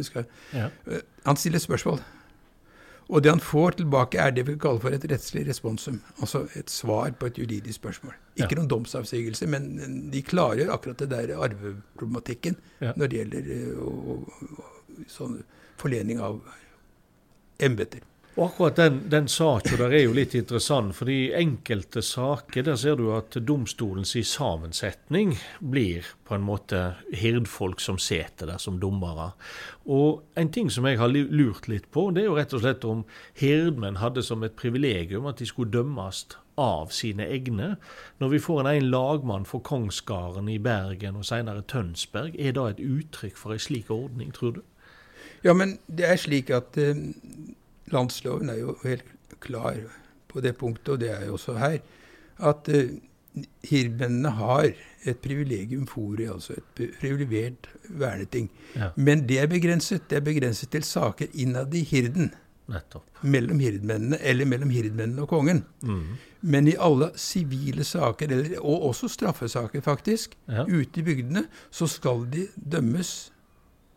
ja. 0.52 0.68
Eh, 0.86 1.00
Han 1.24 1.36
stiller 1.40 1.58
spørsmål. 1.58 2.04
Og 3.08 3.22
det 3.22 3.30
han 3.30 3.40
får 3.40 3.70
tilbake, 3.78 4.18
er 4.18 4.30
det 4.34 4.46
vi 4.48 4.56
kaller 4.58 4.80
for 4.82 4.90
et 4.90 5.04
rettslig 5.10 5.44
responsum. 5.46 6.00
Altså 6.20 6.48
et 6.58 6.70
svar 6.70 7.10
på 7.20 7.26
et 7.26 7.38
juridisk 7.38 7.78
spørsmål. 7.78 8.14
Ikke 8.36 8.48
Ja. 8.50 8.56
noen 8.56 8.68
domsavsigelse, 8.68 9.46
men 9.46 10.10
de 10.10 10.22
klargjør 10.22 10.72
akkurat 10.74 10.98
det 10.98 11.10
der 11.10 11.36
arveproblematikken 11.38 12.56
Ja. 12.80 12.92
når 12.96 13.06
det 13.08 13.18
gjelder 13.18 13.50
eh, 13.52 13.76
å- 13.78 14.02
å- 14.16 14.28
å- 14.58 15.06
sånn 15.06 15.42
forlening 15.78 16.18
av 16.20 16.40
embeter. 17.60 18.00
Og 18.36 18.50
akkurat 18.50 18.76
den, 18.76 18.96
den 19.08 19.28
saken 19.32 19.78
der 19.80 19.94
er 19.96 20.02
jo 20.02 20.12
litt 20.12 20.34
interessant, 20.36 20.92
for 20.98 21.08
i 21.08 21.30
enkelte 21.32 22.02
saker 22.04 22.66
der 22.66 22.76
ser 22.76 22.98
du 23.00 23.06
at 23.16 23.38
domstolens 23.48 24.12
sammensetning 24.28 25.32
blir 25.64 26.04
på 26.28 26.36
en 26.36 26.44
måte 26.44 26.82
hirdfolk 27.16 27.80
som 27.80 27.96
sitter 27.96 28.52
der 28.52 28.60
som 28.60 28.76
dommere. 28.82 29.30
Og 29.88 30.20
en 30.36 30.52
ting 30.52 30.68
som 30.68 30.84
jeg 30.84 31.00
har 31.00 31.08
lurt 31.16 31.70
litt 31.72 31.88
på, 31.88 32.10
det 32.12 32.26
er 32.26 32.28
jo 32.28 32.36
rett 32.36 32.52
og 32.52 32.64
slett 32.66 32.84
om 32.84 33.06
hirdmenn 33.40 34.02
hadde 34.04 34.26
som 34.26 34.44
et 34.44 34.58
privilegium 34.60 35.32
at 35.32 35.40
de 35.40 35.48
skulle 35.48 35.72
dømmes 35.72 36.26
av 36.60 36.92
sine 36.92 37.24
egne. 37.32 37.78
Når 38.20 38.36
vi 38.36 38.44
får 38.44 38.60
en 38.60 38.72
egen 38.76 38.92
lagmann 38.92 39.48
for 39.48 39.64
Kongsgarden 39.64 40.52
i 40.52 40.60
Bergen 40.60 41.16
og 41.16 41.24
senere 41.24 41.64
Tønsberg, 41.64 42.36
er 42.36 42.52
det 42.52 42.72
et 42.74 42.84
uttrykk 42.84 43.40
for 43.40 43.56
en 43.56 43.68
slik 43.70 43.88
ordning, 43.88 44.36
tror 44.36 44.58
du? 44.58 44.64
Ja, 45.44 45.56
men 45.56 45.78
det 45.88 46.04
er 46.04 46.20
slik 46.20 46.52
at 46.52 46.76
eh, 46.76 47.00
landsloven 47.92 48.50
er 48.50 48.58
jo 48.60 48.76
helt 48.84 49.04
klar 49.40 49.76
på 50.28 50.40
det 50.44 50.56
punktet, 50.58 50.88
og 50.96 51.00
det 51.00 51.10
er 51.10 51.26
jo 51.26 51.36
også 51.38 51.54
her, 51.60 51.78
at 52.38 52.68
uh, 52.68 52.96
hirdmennene 53.68 54.30
har 54.38 54.70
et 55.06 55.18
privilegium 55.22 55.86
fori, 55.86 56.26
altså 56.32 56.56
et 56.56 56.82
privilegert 57.00 57.68
verneting. 57.88 58.48
Ja. 58.76 58.90
Men 58.96 59.26
det 59.28 59.38
er 59.42 59.46
begrenset. 59.50 60.08
Det 60.10 60.16
er 60.20 60.24
begrenset 60.26 60.70
til 60.72 60.82
saker 60.84 61.26
innad 61.34 61.74
i 61.74 61.82
hirden. 61.86 62.32
Nettopp. 62.66 63.04
Mellom 63.22 63.60
hirdmennene, 63.62 64.18
eller 64.26 64.48
mellom 64.50 64.70
hirdmennene 64.74 65.22
og 65.22 65.28
kongen. 65.30 65.60
Mm. 65.86 66.16
Men 66.40 66.68
i 66.68 66.74
alle 66.82 67.12
sivile 67.20 67.84
saker, 67.86 68.32
eller, 68.34 68.56
og 68.60 68.88
også 68.90 69.08
straffesaker 69.08 69.80
faktisk, 69.80 70.34
Ja. 70.48 70.64
ute 70.64 71.00
i 71.00 71.02
bygdene, 71.02 71.44
så 71.70 71.86
skal 71.86 72.26
de 72.32 72.48
dømmes 72.56 73.32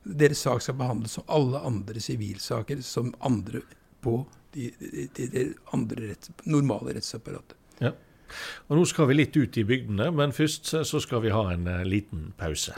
Deres 0.03 0.37
sak 0.37 0.61
skal 0.63 0.77
behandles 0.79 1.17
som 1.17 1.25
alle 1.27 1.59
andre 1.59 1.99
sivilsaker, 1.99 2.81
som 2.81 3.11
andre 3.19 3.61
på 4.01 4.21
de, 4.53 4.71
de, 5.15 5.27
de, 5.27 5.47
normale 6.45 6.95
rettsapparatet. 6.95 7.57
Ja. 7.83 7.91
Og 8.69 8.77
nå 8.77 8.85
skal 8.87 9.09
vi 9.09 9.17
litt 9.19 9.35
ut 9.35 9.57
i 9.57 9.65
bygdene, 9.67 10.11
men 10.15 10.33
først 10.33 10.71
så 10.85 11.01
skal 11.03 11.23
vi 11.25 11.33
ha 11.33 11.49
en 11.53 11.67
eh, 11.67 11.83
liten 11.87 12.31
pause. 12.37 12.77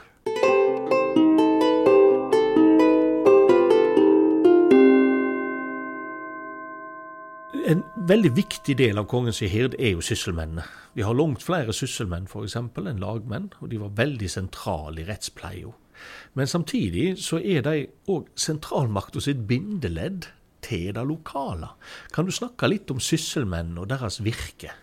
En 7.71 7.83
veldig 8.07 8.31
viktig 8.35 8.73
del 8.79 8.97
av 8.99 9.05
kongens 9.07 9.39
hird 9.45 9.77
er 9.79 9.93
jo 9.93 10.01
sysselmennene. 10.03 10.65
Vi 10.97 11.05
har 11.07 11.15
langt 11.15 11.43
flere 11.45 11.71
sysselmenn 11.75 12.25
eksempel, 12.25 12.89
enn 12.89 12.99
lagmenn, 12.99 13.51
og 13.61 13.69
de 13.71 13.79
var 13.79 13.93
veldig 13.95 14.27
sentrale 14.31 15.03
i 15.03 15.07
rettspleia. 15.07 15.71
Men 16.33 16.47
samtidig 16.47 17.15
så 17.21 17.39
er 17.39 17.65
de 17.65 17.87
òg 18.11 18.29
sentralmakta 18.39 19.23
sitt 19.23 19.47
bindeledd 19.49 20.29
til 20.61 20.93
det 20.95 21.03
lokale. 21.07 21.73
Kan 22.13 22.27
du 22.27 22.31
snakke 22.31 22.69
litt 22.69 22.91
om 22.93 23.01
sysselmenn 23.01 23.77
og 23.81 23.89
deres 23.91 24.21
virke? 24.23 24.73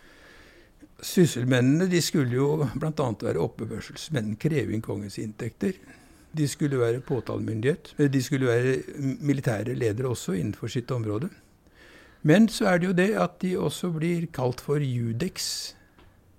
Sysselmennene 0.99 1.87
de 1.87 2.01
skulle 2.03 2.35
jo 2.35 2.67
bl.a. 2.75 2.91
være 3.21 3.39
oppbevarselsmenn, 3.39 4.35
kreve 4.41 4.75
inn 4.75 4.83
kongens 4.83 5.17
inntekter. 5.21 5.77
De 6.35 6.47
skulle 6.47 6.79
være 6.79 7.01
påtalemyndighet. 7.01 7.93
De 7.97 8.21
skulle 8.21 8.49
være 8.51 8.75
militære 9.25 9.73
ledere 9.73 10.11
også 10.11 10.35
innenfor 10.37 10.67
sitt 10.67 10.91
område. 10.91 11.29
Men 12.21 12.49
så 12.51 12.67
er 12.73 12.77
det 12.77 12.87
jo 12.87 12.97
det 12.97 13.09
at 13.15 13.39
de 13.41 13.55
også 13.57 13.93
blir 13.95 14.27
kalt 14.35 14.61
for 14.61 14.83
judex 14.83 15.73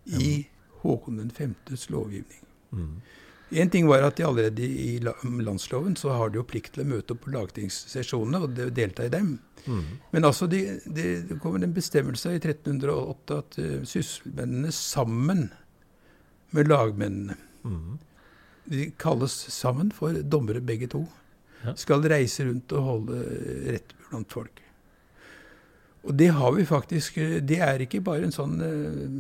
i 0.07 0.47
Håkon 0.83 1.31
5.s 1.33 1.89
lovgivning. 1.91 2.45
Mm. 2.71 3.01
En 3.53 3.71
ting 3.71 3.87
var 3.89 4.05
at 4.07 4.17
de 4.17 4.25
allerede 4.27 4.63
i 4.63 4.99
landsloven 5.03 5.97
så 5.99 6.13
har 6.15 6.31
de 6.31 6.39
jo 6.39 6.45
plikt 6.47 6.75
til 6.77 6.85
å 6.85 6.91
møte 6.93 7.15
opp 7.17 7.25
på 7.25 7.33
lagtingssesjonene 7.35 8.43
og 8.45 8.53
de- 8.55 8.69
delta 8.71 9.05
i 9.09 9.11
dem. 9.11 9.33
Mm. 9.67 9.81
Men 10.13 10.25
altså, 10.29 10.47
de, 10.47 10.61
de, 10.87 11.07
det 11.27 11.39
kommer 11.43 11.63
en 11.67 11.75
bestemmelse 11.75 12.31
i 12.37 12.39
1308 12.39 13.39
at 13.43 13.59
uh, 13.59 13.81
sysselmennene 13.85 14.71
sammen 14.73 15.49
med 16.57 16.69
lagmennene 16.71 17.37
Mm. 17.61 17.99
De 18.73 18.87
kalles 18.97 19.35
sammen 19.53 19.91
for 19.93 20.17
dommere 20.25 20.63
begge 20.65 20.87
to. 20.89 21.03
Ja. 21.61 21.75
Skal 21.77 22.01
reise 22.09 22.47
rundt 22.47 22.73
og 22.73 22.87
holde 22.87 23.19
rett 23.75 23.93
blant 24.09 24.33
folk. 24.33 24.63
Og 26.09 26.15
det 26.17 26.31
har 26.33 26.55
vi 26.57 26.65
faktisk 26.65 27.19
eh, 27.21 27.35
Det 27.45 27.59
er 27.61 27.83
ikke 27.85 28.01
bare 28.01 28.25
en 28.25 28.33
sånn 28.33 28.55
eh, 28.65 29.19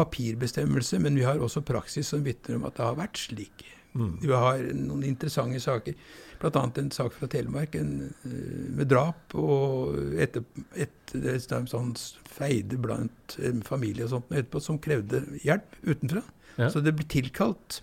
papirbestemmelse, 0.00 0.98
men 1.04 1.18
vi 1.20 1.26
har 1.28 1.38
også 1.42 1.62
praksis 1.66 2.10
som 2.12 2.24
vitner 2.26 2.56
om 2.58 2.66
at 2.68 2.76
det 2.80 2.86
har 2.88 2.98
vært 2.98 3.20
slik. 3.28 3.64
Mm. 3.94 4.18
Vi 4.22 4.30
har 4.32 4.60
noen 4.78 5.02
interessante 5.08 5.58
saker, 5.62 5.96
bl.a. 6.40 6.62
en 6.78 6.90
sak 6.94 7.12
fra 7.16 7.26
Telemark 7.30 7.74
en, 7.76 7.90
eh, 8.24 8.68
med 8.78 8.88
drap. 8.92 9.34
Og 9.34 10.14
etter, 10.22 10.44
etter 10.78 11.26
et 11.34 11.50
sånn 11.68 11.90
feide 12.30 12.78
blant 12.80 13.36
en 13.42 13.64
familie 13.66 14.06
og 14.06 14.12
sånt 14.14 14.30
etterpå 14.30 14.62
som 14.62 14.78
krevde 14.82 15.24
hjelp 15.42 15.74
utenfra. 15.82 16.22
Ja. 16.56 16.70
Så 16.70 16.82
det 16.86 16.94
ble 16.98 17.06
tilkalt. 17.10 17.80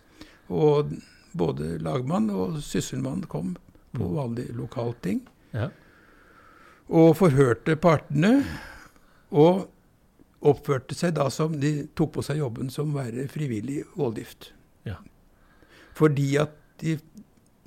Og 0.50 0.96
både 1.38 1.76
lagmann 1.84 2.32
og 2.34 2.62
sysselmann 2.64 3.26
kom 3.28 3.58
på 3.94 4.04
Mm. 4.08 4.16
vanlig 4.16 4.48
lokalting 4.56 5.22
Ja. 5.54 5.70
og 6.90 7.16
forhørte 7.18 7.76
partene. 7.76 8.46
Og 9.32 9.68
oppførte 10.46 10.96
seg 10.96 11.16
da 11.18 11.30
som 11.34 11.56
de 11.60 11.88
tok 11.98 12.18
på 12.18 12.26
seg 12.26 12.42
jobben 12.42 12.70
som 12.74 12.94
å 12.94 13.00
være 13.00 13.28
frivillig 13.32 13.82
voldgift. 13.98 14.52
Ja. 14.86 15.00
Fordi 15.98 16.28
at 16.42 16.86
i 16.86 16.98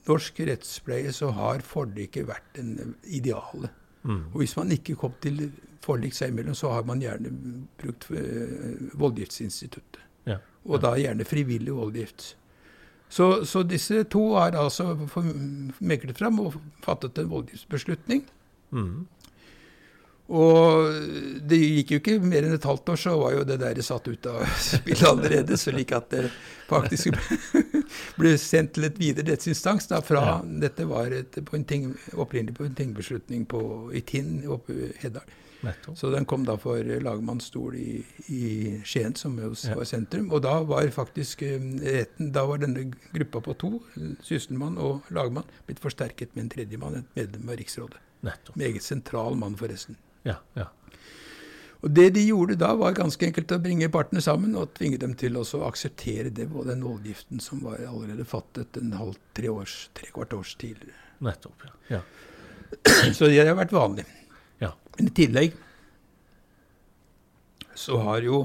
norsk 0.06 0.40
rettspleie 0.46 1.12
så 1.12 1.32
har 1.34 1.64
forliket 1.66 2.28
vært 2.28 2.60
en 2.62 2.94
ideale. 3.04 3.72
Mm. 4.02 4.30
Og 4.32 4.38
hvis 4.42 4.56
man 4.56 4.70
ikke 4.72 4.96
kom 4.98 5.16
til 5.22 5.50
forlik 5.84 6.14
seg 6.16 6.32
imellom, 6.32 6.54
så 6.56 6.72
har 6.74 6.86
man 6.88 7.02
gjerne 7.02 7.32
brukt 7.80 8.06
eh, 8.14 8.90
voldgiftsinstituttet. 9.00 10.02
Ja. 10.28 10.38
Og 10.68 10.82
da 10.84 10.94
gjerne 11.00 11.26
frivillig 11.26 11.74
voldgift. 11.74 12.34
Så, 13.10 13.44
så 13.48 13.64
disse 13.66 14.04
to 14.12 14.22
har 14.36 14.54
altså 14.54 14.92
meklet 15.82 16.18
fram 16.18 16.38
og 16.44 16.60
fattet 16.84 17.18
en 17.18 17.30
voldgiftsbeslutning. 17.32 18.22
Mm. 18.70 19.08
Og 20.30 20.92
det 21.50 21.58
gikk 21.58 21.90
jo 21.94 21.98
ikke 22.00 22.16
mer 22.22 22.46
enn 22.46 22.54
et 22.54 22.66
halvt 22.68 22.92
år, 22.92 23.00
så 23.02 23.16
var 23.18 23.32
jo 23.34 23.42
det 23.48 23.56
der 23.62 23.80
satt 23.82 24.06
ut 24.06 24.26
av 24.30 24.44
spillet 24.62 25.02
allerede. 25.08 25.56
Slik 25.58 25.90
at 25.96 26.10
det 26.14 26.28
faktisk 26.70 27.10
ble 28.20 28.36
sendt 28.38 28.76
til 28.76 28.86
et 28.86 28.98
videre 29.00 29.32
rettsinstans 29.32 29.90
da, 29.90 29.98
fra 30.06 30.22
Ja. 30.28 30.38
Dette 30.62 30.86
var 30.86 31.10
et, 31.16 31.40
på 31.44 31.56
en 31.58 31.64
ting, 31.66 31.90
opprinnelig 32.14 32.54
på 32.60 32.66
en 32.68 32.76
tingbeslutning 32.78 33.46
på, 33.50 33.60
i 33.96 34.02
Tinn 34.06 34.44
oppe 34.46 34.76
i 34.76 34.90
Heddal. 35.02 35.26
Så 35.92 36.08
den 36.14 36.24
kom 36.24 36.46
da 36.48 36.54
for 36.56 36.78
lagmannsstol 36.80 37.74
i, 37.76 37.98
i 38.32 38.44
Skien, 38.86 39.12
som 39.18 39.34
jo 39.36 39.50
Ja. 39.66 39.74
var 39.76 39.84
sentrum. 39.84 40.30
Og 40.32 40.40
da 40.46 40.54
var 40.64 40.86
faktisk 40.94 41.42
eh, 41.44 41.58
retten 41.84 42.30
Da 42.32 42.46
var 42.48 42.62
denne 42.62 42.86
gruppa 43.12 43.42
på 43.44 43.56
to, 43.60 43.72
sysselmann 44.24 44.78
og 44.80 45.02
lagmann, 45.10 45.44
blitt 45.66 45.82
forsterket 45.82 46.32
med 46.36 46.46
en 46.46 46.52
tredjemann, 46.54 46.96
et 47.02 47.18
medlem 47.18 47.50
av 47.50 47.58
riksrådet. 47.60 48.00
Nettopp. 48.24 48.56
Meget 48.56 48.82
sentral 48.86 49.36
mann, 49.36 49.56
forresten. 49.60 49.98
Ja, 50.28 50.36
ja. 50.58 50.66
Og 51.80 51.94
Det 51.96 52.10
de 52.12 52.26
gjorde 52.26 52.58
da, 52.60 52.74
var 52.76 52.92
ganske 52.92 53.24
enkelt 53.24 53.52
å 53.56 53.60
bringe 53.62 53.88
partene 53.88 54.20
sammen 54.20 54.52
og 54.60 54.74
tvinge 54.76 54.98
dem 55.00 55.14
til 55.16 55.38
å 55.40 55.44
akseptere 55.64 56.28
det, 56.28 56.50
og 56.52 56.66
den 56.68 56.82
voldgiften 56.84 57.40
som 57.40 57.62
var 57.64 57.80
allerede 57.86 58.26
fattet 58.28 58.76
en 58.76 58.92
halv, 58.98 59.16
tre, 59.32 59.48
års, 59.48 59.86
tre 59.96 60.10
kvart 60.12 60.34
års 60.36 60.52
tidligere. 60.60 60.92
Nettopp. 61.24 61.64
Ja. 61.64 61.96
ja. 61.96 62.02
Så 63.16 63.30
det 63.32 63.40
har 63.40 63.56
vært 63.56 63.72
vanlig. 63.72 64.04
Ja. 64.60 64.74
Men 64.98 65.08
i 65.08 65.14
tillegg 65.16 65.56
så 67.80 67.96
har 68.04 68.20
jo 68.26 68.42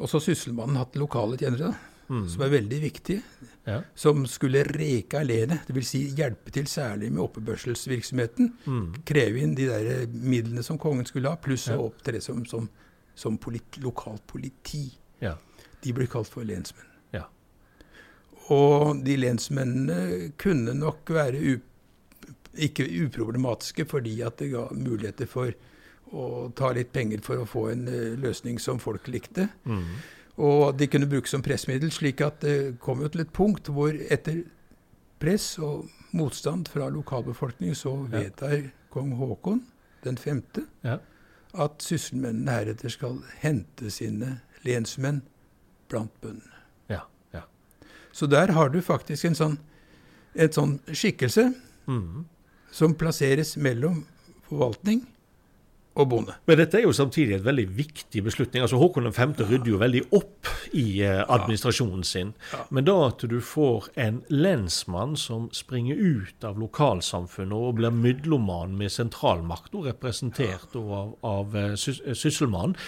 også 0.00 0.22
sysselmannen 0.24 0.80
hatt 0.80 0.96
lokale 1.00 1.36
tjenere, 1.40 1.74
Mm. 2.04 2.26
som 2.28 2.42
er 2.44 2.50
veldig 2.52 2.78
viktige. 2.82 3.22
Ja. 3.64 3.78
Som 3.96 4.26
skulle 4.28 4.60
reke 4.68 5.22
alene, 5.22 5.60
dvs. 5.68 5.88
Si 5.88 6.00
hjelpe 6.18 6.52
til 6.52 6.66
særlig 6.68 7.08
med 7.12 7.22
oppebørselsvirksomheten. 7.24 8.50
Mm. 8.68 8.86
Kreve 9.08 9.40
inn 9.40 9.54
de 9.56 9.68
der 9.70 10.06
midlene 10.12 10.62
som 10.66 10.76
kongen 10.78 11.06
skulle 11.08 11.32
ha, 11.32 11.36
pluss 11.40 11.68
Ja. 11.70 11.78
å 11.80 11.86
opptre 11.88 12.20
som, 12.20 12.44
som, 12.46 12.68
som 13.14 13.38
polit, 13.40 13.78
lokalt 13.80 14.26
politi. 14.28 14.86
Ja. 15.24 15.36
De 15.80 15.92
ble 15.96 16.06
kalt 16.12 16.28
for 16.28 16.44
lensmenn. 16.44 16.90
Ja. 17.16 17.24
Og 18.52 19.00
de 19.04 19.16
lensmennene 19.16 20.32
kunne 20.40 20.74
nok 20.76 21.08
være 21.16 21.40
u, 21.40 21.54
ikke 22.54 22.84
uproblematiske 23.06 23.86
fordi 23.90 24.18
at 24.22 24.36
det 24.42 24.50
ga 24.52 24.66
muligheter 24.76 25.26
for 25.26 25.54
å 26.14 26.50
ta 26.54 26.68
litt 26.76 26.92
penger 26.94 27.24
for 27.24 27.40
å 27.42 27.48
få 27.48 27.64
en 27.72 27.88
eh, 27.88 28.12
løsning 28.20 28.60
som 28.62 28.78
folk 28.78 29.08
likte. 29.10 29.48
Mm. 29.64 29.88
Og 30.38 30.76
de 30.78 30.86
kunne 30.90 31.06
brukes 31.06 31.30
som 31.30 31.42
pressmiddel, 31.42 31.90
slik 31.94 32.20
at 32.20 32.40
det 32.42 32.78
kom 32.82 33.00
jo 33.04 33.08
til 33.08 33.20
et 33.20 33.32
punkt 33.32 33.68
hvor 33.70 33.94
etter 34.10 34.42
press 35.22 35.58
og 35.62 35.86
motstand 36.12 36.66
fra 36.68 36.88
lokalbefolkningen 36.90 37.74
så 37.78 37.92
Ja. 38.12 38.18
vedtar 38.20 38.70
kong 38.90 39.12
Haakon 39.18 39.62
den 40.04 40.16
femte 40.18 40.66
Ja. 40.84 40.98
at 41.54 41.78
sysselmennene 41.82 42.50
heretter 42.50 42.88
skal 42.90 43.22
hente 43.38 43.90
sine 43.90 44.40
lensmenn 44.64 45.22
blant 45.88 46.10
bøndene. 46.20 46.50
Ja. 46.90 47.00
Ja. 47.32 47.42
Så 48.12 48.26
der 48.26 48.52
har 48.52 48.68
du 48.68 48.80
faktisk 48.80 49.24
en 49.24 49.34
sånn, 49.34 49.58
et 50.34 50.54
sånn 50.54 50.80
skikkelse 50.88 51.54
Mm. 51.86 52.24
som 52.72 52.94
plasseres 52.94 53.56
mellom 53.56 54.04
forvaltning 54.48 55.06
og 55.94 56.08
bonde. 56.10 56.34
Men 56.48 56.58
dette 56.58 56.78
er 56.78 56.86
jo 56.88 56.92
samtidig 56.96 57.36
et 57.36 57.44
veldig 57.46 57.66
viktig 57.76 58.22
beslutning. 58.26 58.64
Altså 58.64 58.80
Håkon 58.80 59.12
5. 59.14 59.34
rydder 59.46 59.70
jo 59.70 59.80
veldig 59.82 60.02
opp 60.16 60.50
i 60.74 61.02
eh, 61.06 61.22
administrasjonen 61.22 62.04
sin. 62.06 62.32
Men 62.74 62.88
da 62.88 62.96
at 63.06 63.22
du 63.30 63.38
får 63.44 63.90
en 64.02 64.22
lensmann 64.32 65.14
som 65.20 65.46
springer 65.54 65.98
ut 65.98 66.46
av 66.46 66.58
lokalsamfunnet 66.58 67.54
og 67.54 67.78
blir 67.78 67.94
mellommann 67.94 68.74
med 68.78 68.92
sentralmakt, 68.92 69.74
og 69.74 69.86
representert 69.90 70.74
av, 70.78 71.14
av 71.22 71.54
eh, 71.58 71.74
eh, 71.74 72.14
sysselmannen, 72.14 72.78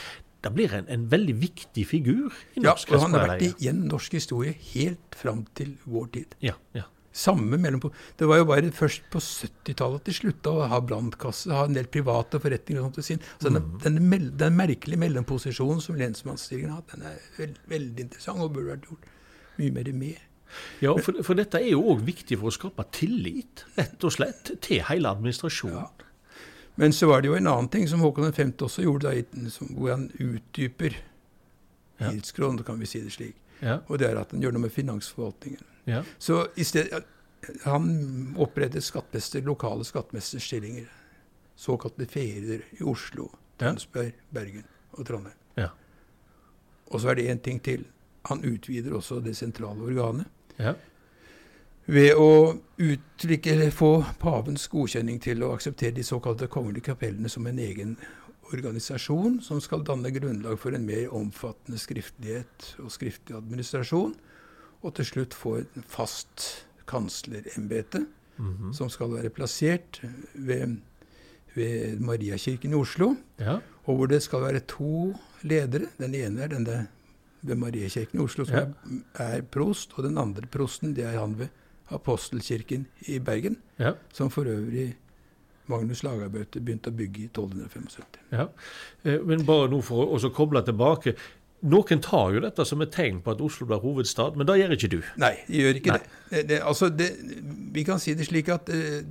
da 0.45 0.53
blir 0.55 0.75
en 0.75 0.87
en 0.93 1.07
veldig 1.11 1.35
viktig 1.43 1.87
figur 1.87 2.35
i 2.55 2.63
norsk 2.63 2.91
Ja, 2.91 2.99
og 2.99 3.07
han 3.07 3.17
har 3.17 3.31
vært 3.33 3.47
igjen 3.49 3.87
norsk 3.91 4.19
historie 4.19 4.55
helt 4.75 5.17
fram 5.19 5.47
til 5.59 5.75
vår 5.87 6.13
tid. 6.19 6.37
Ja, 6.45 6.55
ja. 6.77 6.87
Samme 7.17 7.57
mellom, 7.57 7.81
Det 8.19 8.27
var 8.29 8.39
jo 8.43 8.45
bare 8.51 8.69
først 8.77 9.07
på 9.11 9.19
70-tallet 9.25 10.03
at 10.03 10.05
de 10.11 10.13
slutta 10.13 10.53
å 10.53 10.67
ha 10.69 10.81
brannkasse, 10.85 11.49
ha 11.55 11.65
en 11.65 11.73
del 11.77 11.87
private 11.89 12.41
forretninger 12.43 12.83
og 12.83 12.91
sånt 12.91 12.99
til 13.01 13.07
sin. 13.09 13.23
Så 13.41 13.49
Mm. 13.51 13.79
den, 13.81 14.31
den 14.37 14.57
merkelige 14.59 15.01
mellomposisjonen 15.01 15.81
som 15.81 15.97
lensmannsstillingen 15.97 16.71
har 16.75 16.83
hatt, 16.83 16.93
den 16.93 17.07
er 17.09 17.19
veld, 17.39 17.57
veldig 17.73 18.05
interessant 18.05 18.41
og 18.45 18.53
burde 18.53 18.75
vært 18.75 18.89
gjort 18.91 19.07
mye 19.59 19.73
mer 19.73 19.93
med. 19.93 20.19
Ja, 20.85 20.93
for, 21.03 21.23
for 21.27 21.35
dette 21.35 21.59
er 21.59 21.71
jo 21.73 21.81
òg 21.95 22.05
viktig 22.07 22.37
for 22.39 22.53
å 22.53 22.55
skape 22.55 22.85
tillit, 22.93 23.65
rett 23.79 24.05
og 24.05 24.13
slett, 24.13 24.53
til 24.61 24.85
hele 24.87 25.09
administrasjonen. 25.09 25.81
Ja. 25.81 25.91
Men 26.77 26.93
så 26.93 27.09
var 27.09 27.23
det 27.25 27.31
jo 27.31 27.35
en 27.39 27.49
annen 27.49 27.71
ting 27.73 27.89
som 27.89 28.01
Håkon 28.05 28.29
5. 28.37 28.53
også 28.69 28.85
gjorde, 28.85 29.09
da, 29.09 29.51
hvor 29.73 29.91
han 29.95 30.11
utdyper 30.21 30.93
Ja. 31.99 32.11
Hildskron, 32.11 32.59
kan 32.63 32.79
vi 32.79 32.85
si 32.87 33.01
det 33.01 33.13
slik. 33.17 33.35
Ja, 33.63 33.79
Og 33.89 33.99
det 33.99 34.11
er 34.11 34.19
at 34.21 34.31
han 34.31 34.43
gjør 34.43 34.53
noe 34.53 34.67
med 34.67 34.73
finansforvaltningen. 34.73 35.61
ja, 35.87 36.03
Så 36.19 36.47
i 36.57 36.65
sted, 36.65 36.93
han 37.65 38.35
opprettet 38.37 38.85
skattmester, 38.85 39.41
lokale 39.41 39.85
skattmesterstillinger. 39.85 40.87
Såkalte 41.57 42.07
ferier 42.07 42.61
i 42.81 42.83
Oslo. 42.85 43.31
Tønsberg, 43.59 44.13
Bergen 44.35 44.65
og 44.93 45.07
Trondheim. 45.07 45.37
Ja. 45.57 45.69
Og 46.91 47.01
så 47.01 47.09
er 47.09 47.15
det 47.15 47.31
én 47.31 47.41
ting 47.41 47.63
til. 47.63 47.87
Han 48.29 48.45
utvider 48.45 48.93
også 48.95 49.21
det 49.25 49.37
sentrale 49.37 49.83
organet. 49.83 50.27
ja. 50.59 50.75
Ved 51.89 52.17
å 52.19 52.59
uttrykke, 52.83 53.71
få 53.71 54.05
pavens 54.19 54.65
godkjenning 54.69 55.21
til 55.23 55.45
å 55.47 55.53
akseptere 55.55 55.95
de 55.95 56.03
såkalte 56.03 56.49
kongelige 56.51 56.83
kapellene 56.89 57.29
som 57.31 57.47
en 57.47 57.59
egen 57.63 57.97
organisasjon 58.53 59.41
som 59.45 59.61
skal 59.61 59.83
danne 59.87 60.11
grunnlag 60.15 60.59
for 60.61 60.75
en 60.77 60.87
mer 60.87 61.13
omfattende 61.15 61.79
skriftlighet 61.81 62.75
og 62.83 62.91
skriftlig 62.95 63.37
administrasjon. 63.39 64.15
Og 64.85 64.95
til 64.99 65.09
slutt 65.09 65.35
få 65.35 65.57
et 65.63 65.79
fast 65.91 66.67
kanslerembete 66.87 68.05
mhm, 68.39 68.73
som 68.77 68.91
skal 68.93 69.11
være 69.17 69.31
plassert 69.35 70.01
ved, 70.35 70.77
ved 71.57 72.01
Mariakirken 72.01 72.73
i 72.75 72.79
Oslo. 72.81 73.15
ja. 73.41 73.59
Og 73.87 73.97
hvor 74.01 74.07
det 74.11 74.19
skal 74.23 74.41
være 74.43 74.61
to 74.67 75.15
ledere. 75.47 75.87
Den 75.99 76.15
ene 76.19 76.43
er 76.43 76.49
denne 76.51 76.89
ved 77.47 77.55
Mariakirken 77.57 78.19
i 78.19 78.23
Oslo, 78.25 78.45
som 78.45 78.57
Ja. 78.57 78.67
er, 79.15 79.37
er 79.39 79.43
prost. 79.43 79.93
Og 79.95 80.03
den 80.05 80.19
andre 80.19 80.43
prosten 80.51 80.95
det 80.97 81.05
er 81.07 81.21
han 81.21 81.37
ved 81.39 81.49
Apostelkirken 81.95 82.87
i 83.07 83.19
Bergen, 83.23 83.57
ja. 83.79 83.93
som 84.13 84.29
for 84.31 84.43
øvrig 84.51 84.97
Magnus 85.73 86.03
Lagerbøte 86.07 86.61
begynte 86.63 86.93
å 86.93 86.97
bygge 86.97 87.25
i 87.25 87.29
1275. 87.31 88.21
Ja, 88.33 88.47
eh, 89.05 89.19
Men 89.27 89.45
bare 89.49 89.71
nå 89.73 89.83
for 89.85 90.05
å 90.05 90.15
også 90.17 90.31
koble 90.35 90.63
tilbake. 90.67 91.17
Noen 91.67 92.03
tar 92.05 92.35
jo 92.35 92.43
dette 92.45 92.67
som 92.69 92.83
et 92.85 92.93
tegn 92.93 93.23
på 93.25 93.33
at 93.33 93.41
Oslo 93.43 93.67
blir 93.67 93.81
hovedstad, 93.83 94.37
men 94.37 94.47
det 94.47 94.59
gjør 94.61 94.77
ikke 94.77 94.93
du. 94.93 95.01
Nei, 95.17 95.33
jeg 95.49 95.65
gjør 95.65 95.81
ikke 95.81 95.97
Nei. 95.97 95.99
det. 96.31 96.43
det, 96.51 96.61
altså 96.63 96.91
det. 96.93 97.11
Vi 97.75 97.85
kan 97.89 97.99
si 98.03 98.15
det 98.15 98.29
slik 98.29 98.51
at 98.53 98.71
eh, 98.71 99.03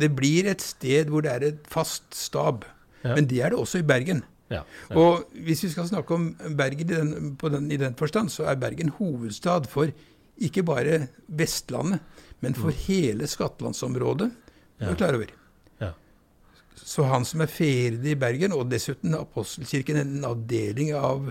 det 0.00 0.10
blir 0.16 0.48
et 0.50 0.64
sted 0.64 1.12
hvor 1.12 1.24
det 1.26 1.32
er 1.32 1.46
et 1.52 1.70
fast 1.70 2.08
stab. 2.16 2.64
Ja. 3.04 3.14
Men 3.14 3.28
det 3.28 3.42
er 3.44 3.52
det 3.52 3.60
også 3.60 3.80
i 3.80 3.86
Bergen. 3.86 4.24
Ja, 4.50 4.64
ja. 4.90 4.96
Og 4.98 5.28
hvis 5.46 5.62
vi 5.62 5.70
skal 5.70 5.86
snakke 5.86 6.14
om 6.16 6.32
Bergen 6.58 6.88
i 6.88 6.94
den, 6.94 7.36
på 7.38 7.48
den, 7.52 7.70
i 7.70 7.78
den 7.78 7.94
forstand, 7.94 8.32
så 8.34 8.48
er 8.50 8.58
Bergen 8.60 8.90
hovedstad 8.96 9.68
for 9.70 9.92
ikke 10.40 10.64
bare 10.66 11.06
Vestlandet, 11.28 12.00
men 12.40 12.54
for 12.56 12.72
hele 12.86 13.26
skattelandsområdet. 13.28 14.30
Mm. 14.80 14.88
Er 14.88 14.96
klar 14.96 15.14
over. 15.18 15.36
Så 16.80 17.04
han 17.04 17.26
som 17.28 17.42
er 17.44 17.50
ferdig 17.52 18.14
i 18.14 18.18
Bergen, 18.18 18.54
og 18.56 18.70
dessuten 18.70 19.12
Apostelkirken, 19.14 19.98
en 20.00 20.24
avdeling 20.24 20.94
av, 20.96 21.26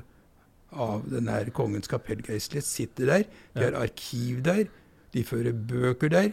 av 0.72 1.08
den 1.10 1.28
her 1.32 1.50
Kongens 1.56 1.90
kapellgeistlighet, 1.90 2.68
sitter 2.68 3.10
der. 3.10 3.24
De 3.56 3.64
har 3.66 3.78
arkiv 3.82 4.44
der. 4.46 4.68
De 5.16 5.24
fører 5.26 5.52
bøker 5.58 6.12
der. 6.14 6.30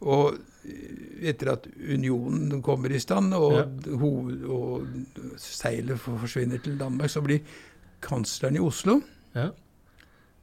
Og 0.00 0.38
eh, 0.64 1.26
etter 1.32 1.50
at 1.56 1.66
unionen 1.82 2.62
kommer 2.64 2.94
i 2.94 3.00
stand, 3.02 3.34
og, 3.34 3.58
Ja. 3.58 3.66
og 4.54 4.86
seilet 5.42 5.98
forsvinner 6.00 6.62
til 6.62 6.78
Danmark, 6.80 7.10
så 7.10 7.20
blir 7.26 7.42
kansleren 8.00 8.56
i 8.56 8.62
Oslo 8.64 9.00
Ja. 9.34 9.50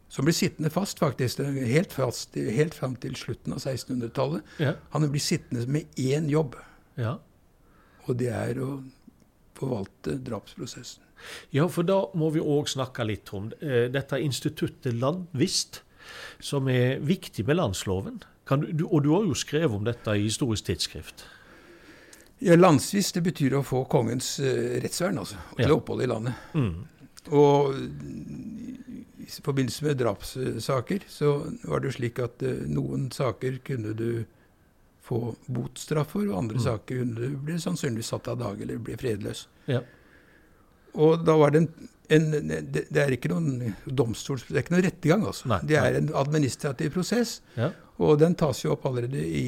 Som 0.09 0.25
blir 0.25 0.33
sittende 0.35 0.69
fast, 0.71 0.99
faktisk, 0.99 1.39
helt, 1.43 1.91
fast, 1.93 2.35
helt 2.35 2.73
fram 2.77 2.95
til 2.95 3.15
slutten 3.19 3.53
av 3.53 3.59
1600-tallet. 3.59 4.41
Ja. 4.63 4.73
Han 4.93 5.07
blir 5.11 5.21
sittende 5.23 5.65
med 5.67 5.85
én 5.99 6.29
jobb, 6.31 6.55
Ja. 6.97 7.17
og 8.07 8.17
det 8.17 8.29
er 8.31 8.61
å 8.63 8.83
forvalte 9.57 10.15
drapsprosessen. 10.23 11.01
ja, 11.51 11.67
for 11.67 11.83
da 11.83 12.05
må 12.13 12.29
vi 12.31 12.39
òg 12.39 12.67
snakke 12.69 13.03
litt 13.05 13.33
om 13.33 13.51
eh, 13.61 13.87
dette 13.91 14.19
instituttet 14.21 14.93
Landvist, 14.93 15.81
som 16.39 16.67
er 16.69 16.99
viktig 16.99 17.43
med 17.47 17.57
landsloven. 17.57 18.21
Kan 18.47 18.61
du, 18.61 18.71
du, 18.71 18.85
og 18.87 19.03
du 19.03 19.09
har 19.11 19.25
jo 19.25 19.33
skrevet 19.35 19.75
om 19.75 19.83
dette 19.83 20.13
i 20.15 20.23
Historisk 20.29 20.65
tidsskrift. 20.69 21.25
Ja, 22.39 22.55
Landsvist 22.55 23.15
det 23.17 23.23
betyr 23.25 23.57
å 23.57 23.63
få 23.65 23.81
kongens 23.89 24.37
uh, 24.39 24.77
rettsvern, 24.79 25.17
altså, 25.17 25.35
til 25.57 25.67
Ja. 25.67 25.73
opphold 25.75 26.03
i 26.05 26.07
landet. 26.07 26.33
Mm. 26.53 26.85
Og 27.33 27.73
i 29.27 29.41
forbindelse 29.43 29.85
med 29.85 29.99
drapssaker 29.99 31.03
så 31.11 31.33
var 31.67 31.81
det 31.83 31.91
jo 31.91 31.97
slik 31.97 32.19
at 32.23 32.43
eh, 32.47 32.63
noen 32.71 33.09
saker 33.11 33.59
kunne 33.67 33.93
du 33.97 34.09
få 35.07 35.35
botstraff 35.51 36.13
for, 36.15 36.27
og 36.27 36.37
andre 36.41 36.57
Mm. 36.59 36.63
saker 36.63 37.03
kunne 37.03 37.15
du 37.15 37.37
bli 37.47 37.59
sannsynligvis 37.59 38.11
satt 38.11 38.27
av 38.27 38.39
dag 38.39 38.61
eller 38.61 38.79
bli 38.79 38.95
fredløs. 38.99 39.47
Ja. 39.67 39.81
Og 40.97 41.23
da 41.23 41.35
var 41.37 41.51
det 41.53 41.61
en, 41.61 41.69
en 42.09 42.31
det, 42.47 42.87
det 42.89 43.01
er 43.03 43.13
ikke 43.15 43.29
noen 43.31 43.75
domstols... 43.85 44.47
Det 44.47 44.55
er 44.55 44.63
ikke 44.63 44.75
noen 44.75 44.87
rettergang, 44.87 45.25
altså. 45.29 45.47
Nei, 45.51 45.59
det 45.69 45.77
er 45.79 45.99
en 45.99 46.09
administrativ 46.15 46.95
prosess. 46.95 47.37
Ja. 47.55 47.69
Og 48.03 48.17
den 48.21 48.35
tas 48.37 48.63
jo 48.63 48.73
opp 48.75 48.85
allerede 48.89 49.21
i, 49.21 49.45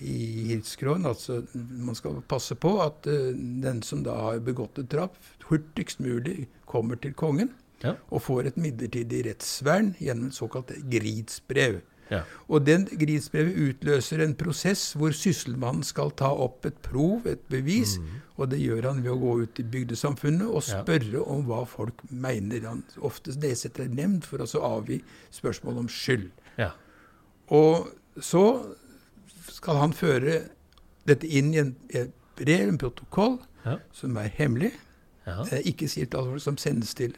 i 0.00 0.18
Hirtskråen. 0.50 1.06
Altså, 1.08 1.42
man 1.54 1.98
skal 1.98 2.20
passe 2.28 2.56
på 2.56 2.76
at 2.84 3.08
uh, 3.10 3.30
den 3.64 3.82
som 3.86 4.04
da 4.06 4.14
har 4.28 4.42
begått 4.44 4.78
et 4.82 4.90
drap, 4.92 5.16
hurtigst 5.50 6.00
mulig 6.04 6.46
kommer 6.70 7.00
til 7.02 7.16
kongen 7.18 7.50
Ja. 7.82 7.94
og 8.10 8.20
får 8.22 8.46
et 8.46 8.56
midlertidig 8.60 9.22
rettsvern 9.26 9.94
gjennom 10.00 10.26
et 10.28 10.34
såkalt 10.36 10.72
gridsbrev. 10.92 11.80
Ja. 12.10 12.24
Og 12.50 12.64
den 12.66 12.84
gridsbrevet 12.90 13.54
utløser 13.56 14.20
en 14.24 14.34
prosess 14.34 14.92
hvor 14.98 15.12
sysselmannen 15.14 15.84
skal 15.86 16.10
ta 16.10 16.26
opp 16.28 16.66
et 16.66 16.80
prov, 16.82 17.24
et 17.30 17.40
bevis, 17.48 17.98
og 18.36 18.50
det 18.50 18.58
gjør 18.60 18.88
han 18.90 19.02
ved 19.04 19.12
å 19.12 19.18
gå 19.20 19.34
ut 19.44 19.60
i 19.60 19.62
bygdesamfunnet 19.62 20.48
og 20.48 20.62
Ja. 20.66 20.82
spørre 20.82 21.22
om 21.24 21.44
hva 21.46 21.62
folk 21.66 21.94
mener. 22.10 22.66
Han 22.66 22.82
ofte 23.00 23.30
nedsetter 23.38 23.84
en 23.84 23.94
nemnd 23.96 24.24
for 24.24 24.38
å 24.38 24.46
så 24.50 24.58
avgi 24.60 25.00
spørsmål 25.30 25.78
om 25.78 25.88
skyld. 25.88 26.30
Ja. 26.58 26.70
Og 27.48 27.88
så 28.20 28.74
skal 29.50 29.76
han 29.76 29.92
føre 29.92 30.48
dette 31.06 31.26
inn 31.28 31.54
i 31.54 31.58
en, 31.62 31.76
en 31.94 32.12
brev, 32.36 32.68
en 32.68 32.78
protokoll, 32.78 33.38
Ja. 33.64 33.76
som 33.92 34.16
er 34.16 34.28
hemmelig. 34.28 34.72
Ja. 35.26 35.42
Det 35.44 35.52
er 35.52 35.62
ikke 35.70 35.88
folk, 35.88 36.14
alvor, 36.14 36.38
som 36.40 36.56
sendes 36.56 36.94
til 36.94 37.14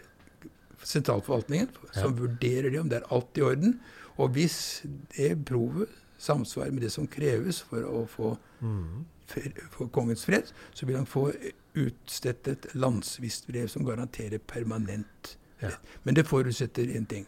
sentralforvaltningen, 0.83 1.69
som 1.93 2.15
vurderer 2.19 2.71
det 2.71 2.81
om 2.81 2.89
det 2.89 3.01
er 3.03 3.09
alt 3.15 3.39
i 3.39 3.43
orden. 3.47 3.81
Og 4.19 4.31
hvis 4.37 4.83
det 5.17 5.45
provet 5.49 5.89
samsvarer 6.23 6.71
med 6.73 6.83
det 6.83 6.93
som 6.93 7.07
kreves 7.11 7.61
for 7.63 7.83
å 7.89 8.07
få 8.09 8.39
Mm. 8.63 9.05
for 9.71 9.89
kongens 9.89 10.25
fred, 10.25 10.45
så 10.75 10.87
vil 10.87 10.97
han 10.97 11.07
få 11.07 11.33
utstedt 11.75 12.49
et 12.49 12.67
landsvisstbrev 12.75 13.67
som 13.69 13.85
garanterer 13.85 14.39
permanent 14.39 15.37
Ja. 15.63 15.71
Men 16.03 16.15
det 16.15 16.27
forutsetter 16.27 16.85
én 16.91 17.07
ting. 17.07 17.27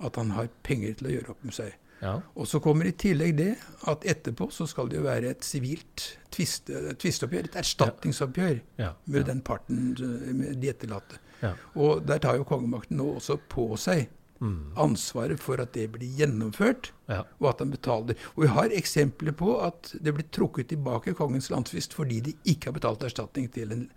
At 0.00 0.16
han 0.16 0.30
har 0.30 0.48
penger 0.62 0.94
til 0.94 1.06
å 1.06 1.10
gjøre 1.10 1.30
opp 1.30 1.44
med 1.44 1.54
seg. 1.54 1.72
Ja. 2.02 2.20
Og 2.36 2.46
så 2.46 2.60
kommer 2.60 2.84
i 2.84 2.92
tillegg 2.92 3.36
det 3.36 3.56
at 3.86 4.02
etterpå 4.04 4.50
så 4.52 4.66
skal 4.68 4.88
det 4.88 4.96
jo 4.98 5.04
være 5.04 5.30
et 5.30 5.40
sivilt 5.44 6.18
tviste- 6.30 6.94
tvisteoppgjør, 6.98 7.44
et 7.44 7.54
erstatningsoppgjør 7.62 8.60
Ja. 8.78 8.92
med 9.06 9.20
Ja. 9.20 9.26
den 9.32 9.40
parten, 9.40 9.96
eh, 9.98 10.32
med 10.34 10.60
de 10.60 10.68
etterlatte. 10.68 11.18
Ja. 11.42 11.52
Og 11.74 12.06
der 12.06 12.18
tar 12.18 12.36
jo 12.36 12.44
kongemakten 12.48 12.96
nå 12.96 13.16
også 13.16 13.38
på 13.48 13.76
seg 13.78 14.08
Mm. 14.38 14.74
ansvaret 14.76 15.40
for 15.40 15.56
at 15.62 15.72
det 15.72 15.86
blir 15.92 16.10
gjennomført, 16.18 16.90
Ja. 17.08 17.22
og 17.40 17.48
at 17.48 17.58
han 17.58 17.70
betaler. 17.70 18.14
Og 18.36 18.42
vi 18.42 18.48
har 18.48 18.68
eksempler 18.68 19.32
på 19.32 19.64
at 19.64 19.94
det 20.02 20.12
blir 20.12 20.26
trukket 20.30 20.68
tilbake 20.68 21.14
kongens 21.16 21.48
landsvist 21.48 21.94
fordi 21.94 22.20
de 22.20 22.34
ikke 22.44 22.66
har 22.66 22.72
betalt 22.72 23.00
erstatning 23.02 23.48
til 23.50 23.72
en, 23.72 23.90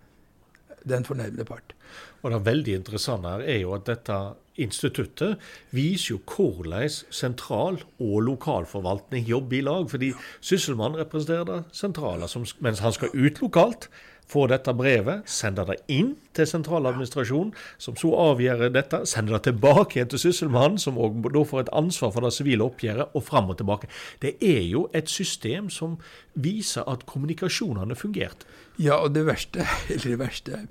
den 0.88 1.04
fornærmede 1.04 1.44
part. 1.44 1.74
Og 2.22 2.30
det 2.30 2.40
veldig 2.46 2.74
interessante 2.74 3.28
her 3.28 3.40
er 3.44 3.60
jo 3.60 3.74
at 3.74 3.84
dette 3.84 4.16
instituttet 4.56 5.36
viser 5.72 6.14
jo 6.14 6.20
hvordan 6.24 6.88
sentral- 7.12 7.84
og 8.00 8.22
lokalforvaltning 8.22 9.26
jobber 9.28 9.58
i 9.58 9.60
lag. 9.60 9.90
Fordi 9.90 10.12
sysselmannen 10.40 11.00
representerer 11.00 11.44
det 11.44 11.64
sentrale, 11.72 12.28
som, 12.28 12.44
mens 12.60 12.78
han 12.78 12.92
skal 12.92 13.10
ut 13.12 13.40
lokalt, 13.42 13.88
få 14.30 14.46
dette 14.50 14.72
brevet, 14.76 15.26
sender 15.30 15.66
det 15.72 15.78
inn 15.90 16.12
til 16.36 16.46
sentraladministrasjonen, 16.46 17.52
som 17.82 17.96
så 17.98 18.12
avgjør 18.14 18.68
dette, 18.72 19.02
sender 19.10 19.36
det 19.36 19.42
tilbake 19.48 19.98
igjen 19.98 20.12
til 20.12 20.22
sysselmannen, 20.22 20.78
som 20.78 20.98
også 21.00 21.32
da 21.34 21.44
får 21.50 21.64
et 21.64 21.72
ansvar 21.80 22.12
for 22.14 22.26
det 22.26 22.32
sivile 22.36 22.66
oppgjøret, 22.66 23.16
og 23.16 23.26
fram 23.26 23.50
og 23.50 23.58
tilbake. 23.60 23.90
Det 24.22 24.36
er 24.38 24.62
jo 24.68 24.86
et 24.96 25.10
system 25.10 25.70
som 25.72 25.98
viser 26.34 26.86
at 26.90 27.06
kommunikasjonene 27.10 27.98
fungerte. 27.98 28.46
Ja, 28.78 29.00
og 29.02 29.14
det 29.16 29.26
verste, 29.28 29.66
eller 29.92 30.06
det 30.06 30.20
verste 30.22 30.60
er, 30.60 30.68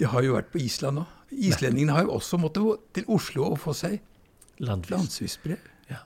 det 0.00 0.08
har 0.14 0.24
jo 0.24 0.36
vært 0.38 0.52
på 0.52 0.62
Island 0.62 1.02
òg. 1.02 1.16
Islendingene 1.30 1.94
har 1.94 2.06
jo 2.08 2.16
også 2.16 2.40
måttet 2.42 2.64
gå 2.64 2.72
til 2.96 3.10
Oslo 3.14 3.50
og 3.52 3.60
få 3.62 3.74
seg 3.76 4.00
Landvis. 4.60 4.90
landsvisbrev. 4.90 5.68
Ja. 5.90 6.00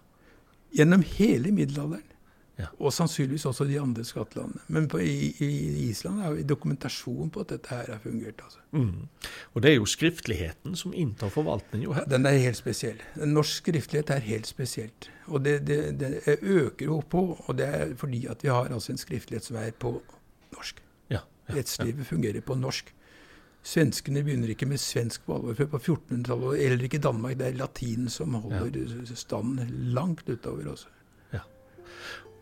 Gjennom 0.76 1.04
hele 1.14 1.52
middelalderen. 1.54 2.10
Ja. 2.56 2.68
Og 2.78 2.92
sannsynligvis 2.94 3.44
også 3.50 3.64
de 3.66 3.80
andre 3.80 4.04
skattelandene. 4.06 4.62
Men 4.68 4.86
på, 4.88 5.00
i, 5.02 5.32
i 5.42 5.88
Island 5.88 6.20
har 6.22 6.36
vi 6.36 6.44
dokumentasjon 6.46 7.32
på 7.34 7.42
at 7.42 7.50
dette 7.50 7.74
her 7.74 7.90
har 7.90 7.98
fungert. 8.02 8.44
altså. 8.44 8.62
Mm. 8.70 9.08
Og 9.54 9.62
det 9.62 9.72
er 9.72 9.74
jo 9.74 9.88
skriftligheten 9.90 10.76
som 10.78 10.94
inntar 10.94 11.32
forvaltningen 11.34 11.88
jo 11.88 11.96
her. 11.98 12.06
Den 12.10 12.26
er 12.30 12.38
helt 12.38 12.60
spesiell. 12.60 13.02
Norsk 13.26 13.64
skriftlighet 13.64 14.14
er 14.14 14.22
helt 14.28 14.46
spesielt. 14.46 15.10
Og 15.26 15.44
det, 15.44 15.66
det, 15.66 15.80
det 16.00 16.38
øker 16.42 16.86
jo 16.86 17.00
på, 17.10 17.26
og 17.46 17.58
det 17.58 17.66
er 17.66 17.94
fordi 17.98 18.26
at 18.30 18.42
vi 18.44 18.48
har 18.48 18.70
altså 18.70 18.92
en 18.92 19.02
skriftlighet 19.02 19.50
som 19.50 19.58
er 19.58 19.74
på 19.78 19.96
norsk. 20.54 20.82
Ja, 21.10 21.24
ja, 21.48 21.58
Rettslivet 21.58 22.06
fungerer 22.06 22.40
på 22.40 22.54
norsk. 22.54 22.94
Svenskene 23.64 24.22
begynner 24.22 24.52
ikke 24.52 24.68
med 24.68 24.78
svensk 24.78 25.24
på 25.26 25.38
alvor 25.38 25.56
før 25.56 25.72
på 25.74 25.78
1400-tallet, 25.78 26.66
eller 26.66 26.84
ikke 26.84 27.00
Danmark. 27.02 27.38
Det 27.40 27.46
er 27.48 27.56
latinen 27.58 28.10
som 28.12 28.34
holder 28.34 29.14
standen 29.16 29.70
langt 29.96 30.28
utover 30.28 30.68
også. 30.68 30.92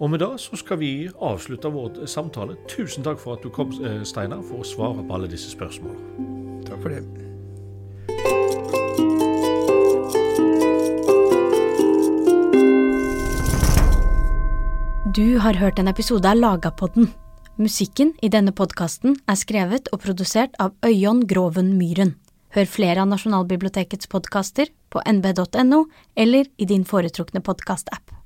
Og 0.02 0.10
med 0.10 0.18
det 0.18 0.32
så 0.42 0.58
skal 0.58 0.80
vi 0.80 0.92
avslutte 1.22 1.70
vår 1.70 2.06
samtale. 2.10 2.56
Tusen 2.66 3.04
takk 3.06 3.20
for 3.22 3.36
at 3.36 3.44
du 3.44 3.50
kom, 3.54 3.70
eh, 3.86 4.02
Steinar, 4.02 4.42
for 4.42 4.58
å 4.58 4.66
svare 4.66 5.06
på 5.06 5.14
alle 5.14 5.28
disse 5.30 5.50
spørsmålene. 5.54 6.64
Takk 6.66 6.82
for 6.82 6.88
det. 6.90 7.02
Du 15.14 15.38
har 15.38 15.54
hørt 15.54 15.78
en 15.78 15.88
episode 15.88 16.24
av 16.24 16.36
Lagapodden. 16.36 17.12
Musikken 17.58 18.14
i 18.22 18.28
denne 18.28 18.50
podkasten 18.50 19.20
er 19.28 19.34
skrevet 19.36 19.86
og 19.92 20.00
produsert 20.00 20.50
av 20.58 20.72
Øyon 20.82 21.26
Groven 21.28 21.78
Myhren. 21.78 22.14
Hør 22.50 22.64
flere 22.64 22.98
av 22.98 23.08
Nasjonalbibliotekets 23.08 24.08
podkaster 24.08 24.66
på 24.90 25.00
nb.no 25.06 25.86
eller 26.16 26.46
i 26.58 26.64
din 26.64 26.84
foretrukne 26.84 27.40
podkastapp. 27.40 28.21